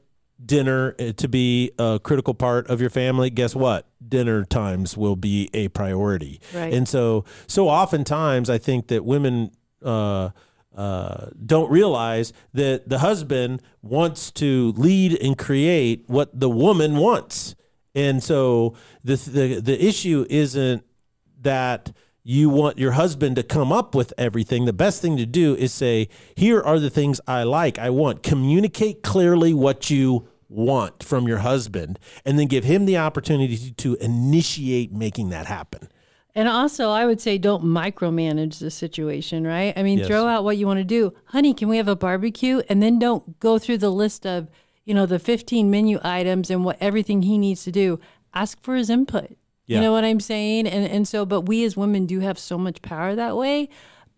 dinner 0.45 0.97
uh, 0.99 1.13
to 1.13 1.29
be 1.29 1.71
a 1.79 2.01
critical 2.03 2.35
part 2.35 2.69
of 2.69 2.81
your 2.81 2.91
family, 2.91 3.31
guess 3.31 3.55
what? 3.55 3.87
Dinner 4.07 4.45
times 4.45 4.97
will 4.97 5.15
be 5.15 5.49
a 5.55 5.69
priority. 5.69 6.41
Right. 6.53 6.75
And 6.75 6.89
so, 6.89 7.25
so 7.47 7.69
oftentimes, 7.69 8.51
I 8.51 8.59
think 8.59 8.89
that 8.89 9.05
women 9.05 9.53
uh, 9.85 10.31
uh, 10.77 11.27
don't 11.45 11.71
realize 11.71 12.33
that 12.53 12.89
the 12.89 12.99
husband 12.99 13.63
wants 13.83 14.33
to 14.33 14.73
lead 14.77 15.17
and 15.23 15.39
create 15.39 16.05
what 16.09 16.39
the 16.39 16.51
woman 16.51 16.97
wants. 16.97 17.55
And 17.95 18.21
so, 18.21 18.75
the 19.05 19.15
the 19.15 19.61
the 19.61 19.87
issue 19.87 20.27
isn't 20.29 20.85
that 21.43 21.93
you 22.29 22.51
want 22.51 22.77
your 22.77 22.91
husband 22.91 23.37
to 23.37 23.43
come 23.45 23.71
up 23.71 23.95
with 23.95 24.13
everything, 24.19 24.65
the 24.65 24.73
best 24.73 25.01
thing 25.01 25.17
to 25.17 25.25
do 25.25 25.55
is 25.55 25.73
say, 25.73 26.09
Here 26.35 26.61
are 26.61 26.81
the 26.81 26.91
things 26.91 27.21
I 27.29 27.45
like, 27.45 27.79
I 27.79 27.91
want. 27.91 28.25
Communicate 28.25 29.05
clearly 29.05 29.55
what 29.55 29.91
you 29.91 30.27
want 30.49 31.05
from 31.05 31.29
your 31.29 31.39
husband, 31.39 32.01
and 32.25 32.37
then 32.37 32.49
give 32.49 32.65
him 32.65 32.85
the 32.85 32.99
opportunity 32.99 33.71
to 33.71 33.95
initiate 34.01 34.93
making 34.93 35.29
that 35.29 35.47
happen. 35.47 35.89
And 36.35 36.49
also, 36.49 36.91
I 36.91 37.07
would 37.07 37.21
say 37.21 37.39
don't 37.39 37.63
micromanage 37.65 38.59
the 38.59 38.73
situation, 38.73 39.47
right? 39.47 39.73
I 39.77 39.85
mean, 39.85 39.99
Yes. 39.99 40.09
throw 40.09 40.27
out 40.27 40.43
what 40.43 40.57
you 40.57 40.67
want 40.67 40.79
to 40.79 40.85
do. 40.85 41.13
Honey, 41.27 41.55
can 41.55 41.69
we 41.69 41.77
have 41.77 41.89
a 41.89 41.97
barbecue? 41.97 42.61
And 42.69 42.83
then 42.83 42.99
don't 42.99 43.39
go 43.39 43.57
through 43.59 43.79
the 43.79 43.91
list 43.91 44.27
of, 44.27 44.49
you 44.85 44.95
know, 44.95 45.07
the 45.07 45.21
15 45.21 45.71
menu 45.71 46.01
items 46.03 46.51
and 46.51 46.65
what 46.65 46.77
everything 46.81 47.23
he 47.23 47.39
needs 47.39 47.63
to 47.65 47.73
do. 47.73 48.01
Ask 48.35 48.61
for 48.63 48.75
his 48.75 48.91
input. 48.91 49.37
Yeah. 49.67 49.77
You 49.77 49.83
know 49.83 49.93
what 49.93 50.05
I'm 50.05 50.21
saying? 50.21 50.67
And 50.67 50.87
and 50.87 51.07
so, 51.09 51.27
but 51.27 51.43
we 51.43 51.65
as 51.65 51.77
women 51.77 52.07
do 52.07 52.21
have 52.21 52.39
so 52.39 52.57
much 52.59 52.83
power 52.83 53.15
that 53.15 53.37
way. 53.37 53.69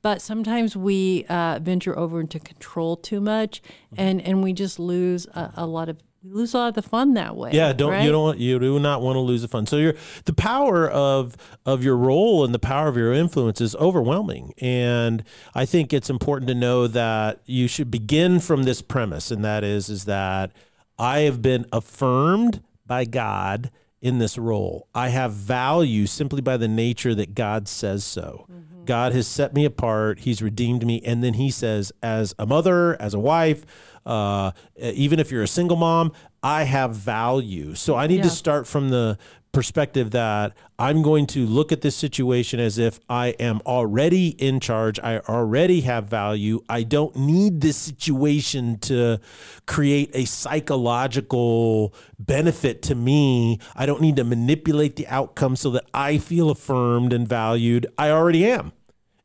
But 0.01 0.23
sometimes 0.23 0.77
we 0.77 1.25
uh, 1.29 1.59
venture 1.61 1.99
over 1.99 2.21
into 2.21 2.39
control 2.39 2.97
too 2.97 3.21
much, 3.21 3.61
Mm-hmm. 3.63 3.95
and 4.01 4.23
and 4.23 4.43
we 4.43 4.53
just 4.53 4.79
lose 4.79 5.27
a, 5.35 5.53
a 5.57 5.67
lot 5.67 5.89
of 5.89 5.97
we 6.23 6.31
lose 6.31 6.53
a 6.55 6.59
lot 6.59 6.69
of 6.69 6.75
the 6.75 6.83
fun 6.83 7.15
that 7.15 7.37
way. 7.37 7.51
Yeah, 7.53 7.73
don't 7.73 7.93
right? 7.93 8.05
you 8.05 8.13
don't 8.13 8.39
you 8.39 8.59
do 8.61 8.79
not 8.79 9.03
want 9.03 9.17
to 9.17 9.21
lose 9.21 9.43
the 9.43 9.49
fun. 9.49 9.67
So 9.67 9.77
your 9.77 9.95
the 10.25 10.33
power 10.35 10.89
of 10.89 11.37
of 11.67 11.83
your 11.83 11.97
role 11.97 12.45
and 12.45 12.55
the 12.55 12.59
power 12.61 12.87
of 12.89 12.97
your 12.97 13.13
influence 13.13 13.61
is 13.61 13.75
overwhelming, 13.77 14.53
and 14.59 15.25
I 15.55 15.65
think 15.65 15.93
it's 15.93 16.11
important 16.11 16.49
to 16.49 16.55
know 16.55 16.87
that 16.87 17.41
you 17.47 17.67
should 17.69 17.91
begin 17.91 18.39
from 18.41 18.63
this 18.65 18.83
premise, 18.83 19.31
and 19.33 19.45
that 19.45 19.65
is 19.65 19.89
is 19.89 20.05
that 20.05 20.53
I 20.99 21.21
have 21.21 21.41
been 21.43 21.67
affirmed 21.73 22.63
by 22.87 23.05
God 23.05 23.71
in 24.01 24.19
this 24.19 24.39
role. 24.39 24.89
I 24.95 25.09
have 25.09 25.33
value 25.33 26.07
simply 26.07 26.41
by 26.41 26.57
the 26.57 26.69
nature 26.69 27.15
that 27.15 27.35
God 27.35 27.69
says 27.69 28.05
so. 28.05 28.47
God 28.85 29.13
has 29.13 29.27
set 29.27 29.53
me 29.53 29.65
apart. 29.67 30.21
He's 30.21 30.41
redeemed 30.41 30.87
me. 30.87 31.03
And 31.05 31.23
then 31.23 31.35
he 31.35 31.51
says, 31.51 31.93
as 32.03 32.35
a 32.39 32.47
mother, 32.47 33.01
as 33.01 33.13
a 33.13 33.19
wife, 33.19 33.67
uh, 34.07 34.53
even 34.77 35.19
if 35.21 35.31
you're 35.31 35.43
a 35.43 35.49
single 35.49 35.77
mom, 35.77 36.13
I 36.43 36.63
have 36.63 36.97
value. 36.97 37.75
So 37.75 37.97
I 37.97 38.07
need 38.07 38.23
to 38.23 38.31
start 38.31 38.67
from 38.67 38.89
the 38.89 39.19
perspective 39.53 40.11
that 40.13 40.57
I'm 40.79 41.03
going 41.03 41.27
to 41.29 41.47
look 41.47 41.73
at 41.73 41.81
this 41.81 41.97
situation 41.97 42.61
as 42.61 42.79
if 42.79 43.01
I 43.09 43.29
am 43.41 43.61
already 43.67 44.29
in 44.29 44.61
charge. 44.61 45.01
I 45.01 45.19
already 45.21 45.81
have 45.83 46.07
value. 46.07 46.61
I 46.69 46.83
don't 46.83 47.17
need 47.17 47.61
this 47.61 47.77
situation 47.77 48.79
to 48.81 49.21
create 49.67 50.11
a 50.15 50.25
psychological 50.25 51.95
benefit 52.19 52.83
to 52.83 52.95
me. 52.95 53.59
I 53.75 53.87
don't 53.87 54.01
need 54.01 54.17
to 54.17 54.25
manipulate 54.25 54.97
the 54.97 55.07
outcome 55.09 55.57
so 55.57 55.71
that 55.71 55.85
I 55.93 56.19
feel 56.19 56.51
affirmed 56.51 57.13
and 57.13 57.27
valued. 57.27 57.87
I 57.97 58.11
already 58.11 58.47
am. 58.47 58.73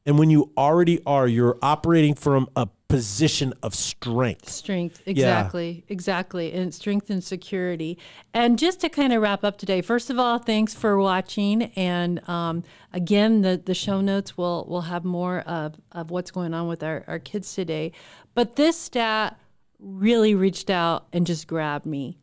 And 0.06 0.20
when 0.20 0.30
you 0.30 0.52
already 0.58 1.02
are, 1.06 1.28
you're 1.28 1.58
operating 1.62 2.14
from 2.14 2.50
a 2.56 2.68
position 2.94 3.52
of 3.64 3.74
strength. 3.74 4.48
Strength, 4.48 5.02
exactly, 5.08 5.84
exactly, 5.88 6.54
and 6.54 6.72
strength 6.72 7.10
and 7.10 7.24
security. 7.24 7.98
And 8.36 8.60
just 8.60 8.82
to 8.82 8.90
kind 8.90 9.12
of 9.12 9.20
wrap 9.20 9.44
up 9.44 9.58
today, 9.58 9.82
first 9.82 10.12
of 10.12 10.20
all, 10.20 10.38
thanks 10.38 10.76
for 10.76 11.00
watching. 11.00 11.64
And 11.76 12.22
um, 12.30 12.62
again, 12.92 13.42
the 13.42 13.60
the 13.66 13.74
show 13.74 14.00
notes 14.00 14.38
will 14.38 14.68
will 14.70 14.82
have 14.82 15.04
more 15.04 15.40
of 15.40 15.74
of 15.92 16.12
what's 16.12 16.30
going 16.30 16.54
on 16.54 16.68
with 16.68 16.84
our 16.84 17.04
our 17.08 17.18
kids 17.18 17.52
today. 17.52 17.94
But 18.36 18.58
this 18.58 18.78
stat 18.78 19.40
really 19.80 20.36
reached 20.36 20.70
out 20.70 21.08
and 21.12 21.26
just 21.26 21.48
grabbed 21.48 21.88
me. 21.88 22.20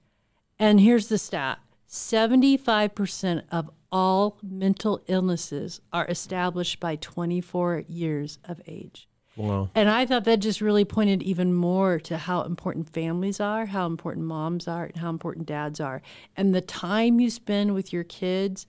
And 0.57 0.79
here's 0.79 1.09
the 1.09 1.19
stat: 1.19 1.59
seventy 1.89 2.57
five 2.57 2.95
percent 2.95 3.45
of 3.51 3.71
all 3.91 4.39
mental 4.41 5.03
illnesses 5.09 5.81
are 5.93 6.07
established 6.07 6.79
by 6.79 6.95
24 6.95 7.83
years 7.89 8.39
of 8.45 8.61
age. 8.69 9.09
Wow. 9.41 9.71
And 9.75 9.89
I 9.89 10.05
thought 10.05 10.25
that 10.25 10.41
just 10.41 10.61
really 10.61 10.85
pointed 10.85 11.23
even 11.23 11.55
more 11.55 11.99
to 12.01 12.19
how 12.19 12.43
important 12.43 12.91
families 12.91 13.41
are, 13.41 13.67
how 13.67 13.87
important 13.87 14.27
moms 14.27 14.69
are, 14.69 14.85
and 14.85 14.97
how 14.97 15.09
important 15.09 15.47
dads 15.47 15.81
are. 15.81 16.03
And 16.37 16.55
the 16.55 16.61
time 16.61 17.21
you 17.21 17.31
spend 17.31 17.75
with 17.75 17.93
your 17.93 18.05
kids, 18.05 18.67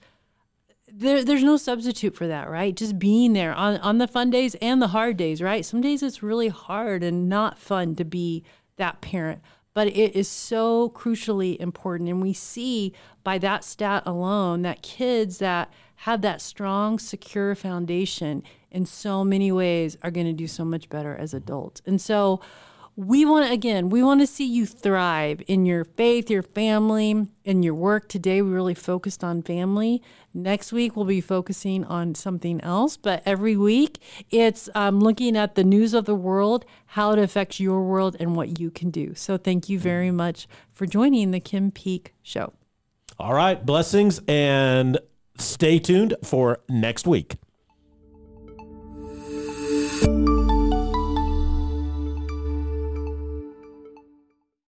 there, 0.90 1.22
there's 1.22 1.44
no 1.44 1.58
substitute 1.58 2.16
for 2.16 2.26
that, 2.26 2.48
right? 2.48 2.74
Just 2.74 2.98
being 2.98 3.34
there 3.34 3.54
on, 3.54 3.76
on 3.78 3.98
the 3.98 4.08
fun 4.08 4.30
days 4.30 4.54
and 4.56 4.80
the 4.80 4.88
hard 4.88 5.16
days, 5.16 5.42
right? 5.42 5.64
Some 5.64 5.82
days 5.82 6.02
it's 6.02 6.22
really 6.22 6.48
hard 6.48 7.02
and 7.02 7.28
not 7.28 7.58
fun 7.58 7.94
to 7.96 8.04
be 8.04 8.42
that 8.76 9.02
parent, 9.02 9.42
but 9.74 9.88
it 9.88 10.16
is 10.16 10.28
so 10.28 10.90
crucially 10.90 11.58
important. 11.60 12.08
And 12.08 12.22
we 12.22 12.32
see 12.32 12.94
by 13.24 13.38
that 13.38 13.62
stat 13.62 14.04
alone 14.06 14.62
that 14.62 14.82
kids 14.82 15.38
that 15.38 15.70
have 15.96 16.22
that 16.22 16.40
strong, 16.40 16.98
secure 16.98 17.54
foundation 17.54 18.42
in 18.72 18.86
so 18.86 19.22
many 19.22 19.52
ways 19.52 19.96
are 20.02 20.10
going 20.10 20.26
to 20.26 20.32
do 20.32 20.46
so 20.46 20.64
much 20.64 20.88
better 20.88 21.16
as 21.16 21.32
adults. 21.32 21.80
And 21.86 22.00
so 22.00 22.40
we 22.94 23.24
want 23.24 23.46
to, 23.46 23.52
again, 23.52 23.88
we 23.88 24.02
want 24.02 24.20
to 24.20 24.26
see 24.26 24.44
you 24.44 24.66
thrive 24.66 25.42
in 25.46 25.64
your 25.64 25.84
faith, 25.84 26.28
your 26.28 26.42
family, 26.42 27.26
and 27.44 27.64
your 27.64 27.74
work. 27.74 28.08
Today, 28.08 28.42
we 28.42 28.50
really 28.50 28.74
focused 28.74 29.24
on 29.24 29.42
family. 29.42 30.02
Next 30.34 30.72
week, 30.72 30.94
we'll 30.94 31.06
be 31.06 31.22
focusing 31.22 31.84
on 31.84 32.14
something 32.14 32.60
else. 32.60 32.98
But 32.98 33.22
every 33.24 33.56
week, 33.56 33.98
it's 34.30 34.68
um, 34.74 35.00
looking 35.00 35.36
at 35.38 35.54
the 35.54 35.64
news 35.64 35.94
of 35.94 36.04
the 36.04 36.14
world, 36.14 36.66
how 36.86 37.12
it 37.12 37.18
affects 37.18 37.58
your 37.60 37.82
world, 37.82 38.16
and 38.20 38.36
what 38.36 38.60
you 38.60 38.70
can 38.70 38.90
do. 38.90 39.14
So, 39.14 39.38
thank 39.38 39.70
you 39.70 39.78
very 39.78 40.10
much 40.10 40.46
for 40.70 40.84
joining 40.84 41.30
the 41.30 41.40
Kim 41.40 41.70
Peek 41.70 42.12
Show. 42.22 42.52
All 43.18 43.32
right. 43.32 43.64
Blessings 43.64 44.20
and 44.28 44.98
stay 45.38 45.78
tuned 45.78 46.14
for 46.22 46.60
next 46.68 47.06
week. 47.06 47.36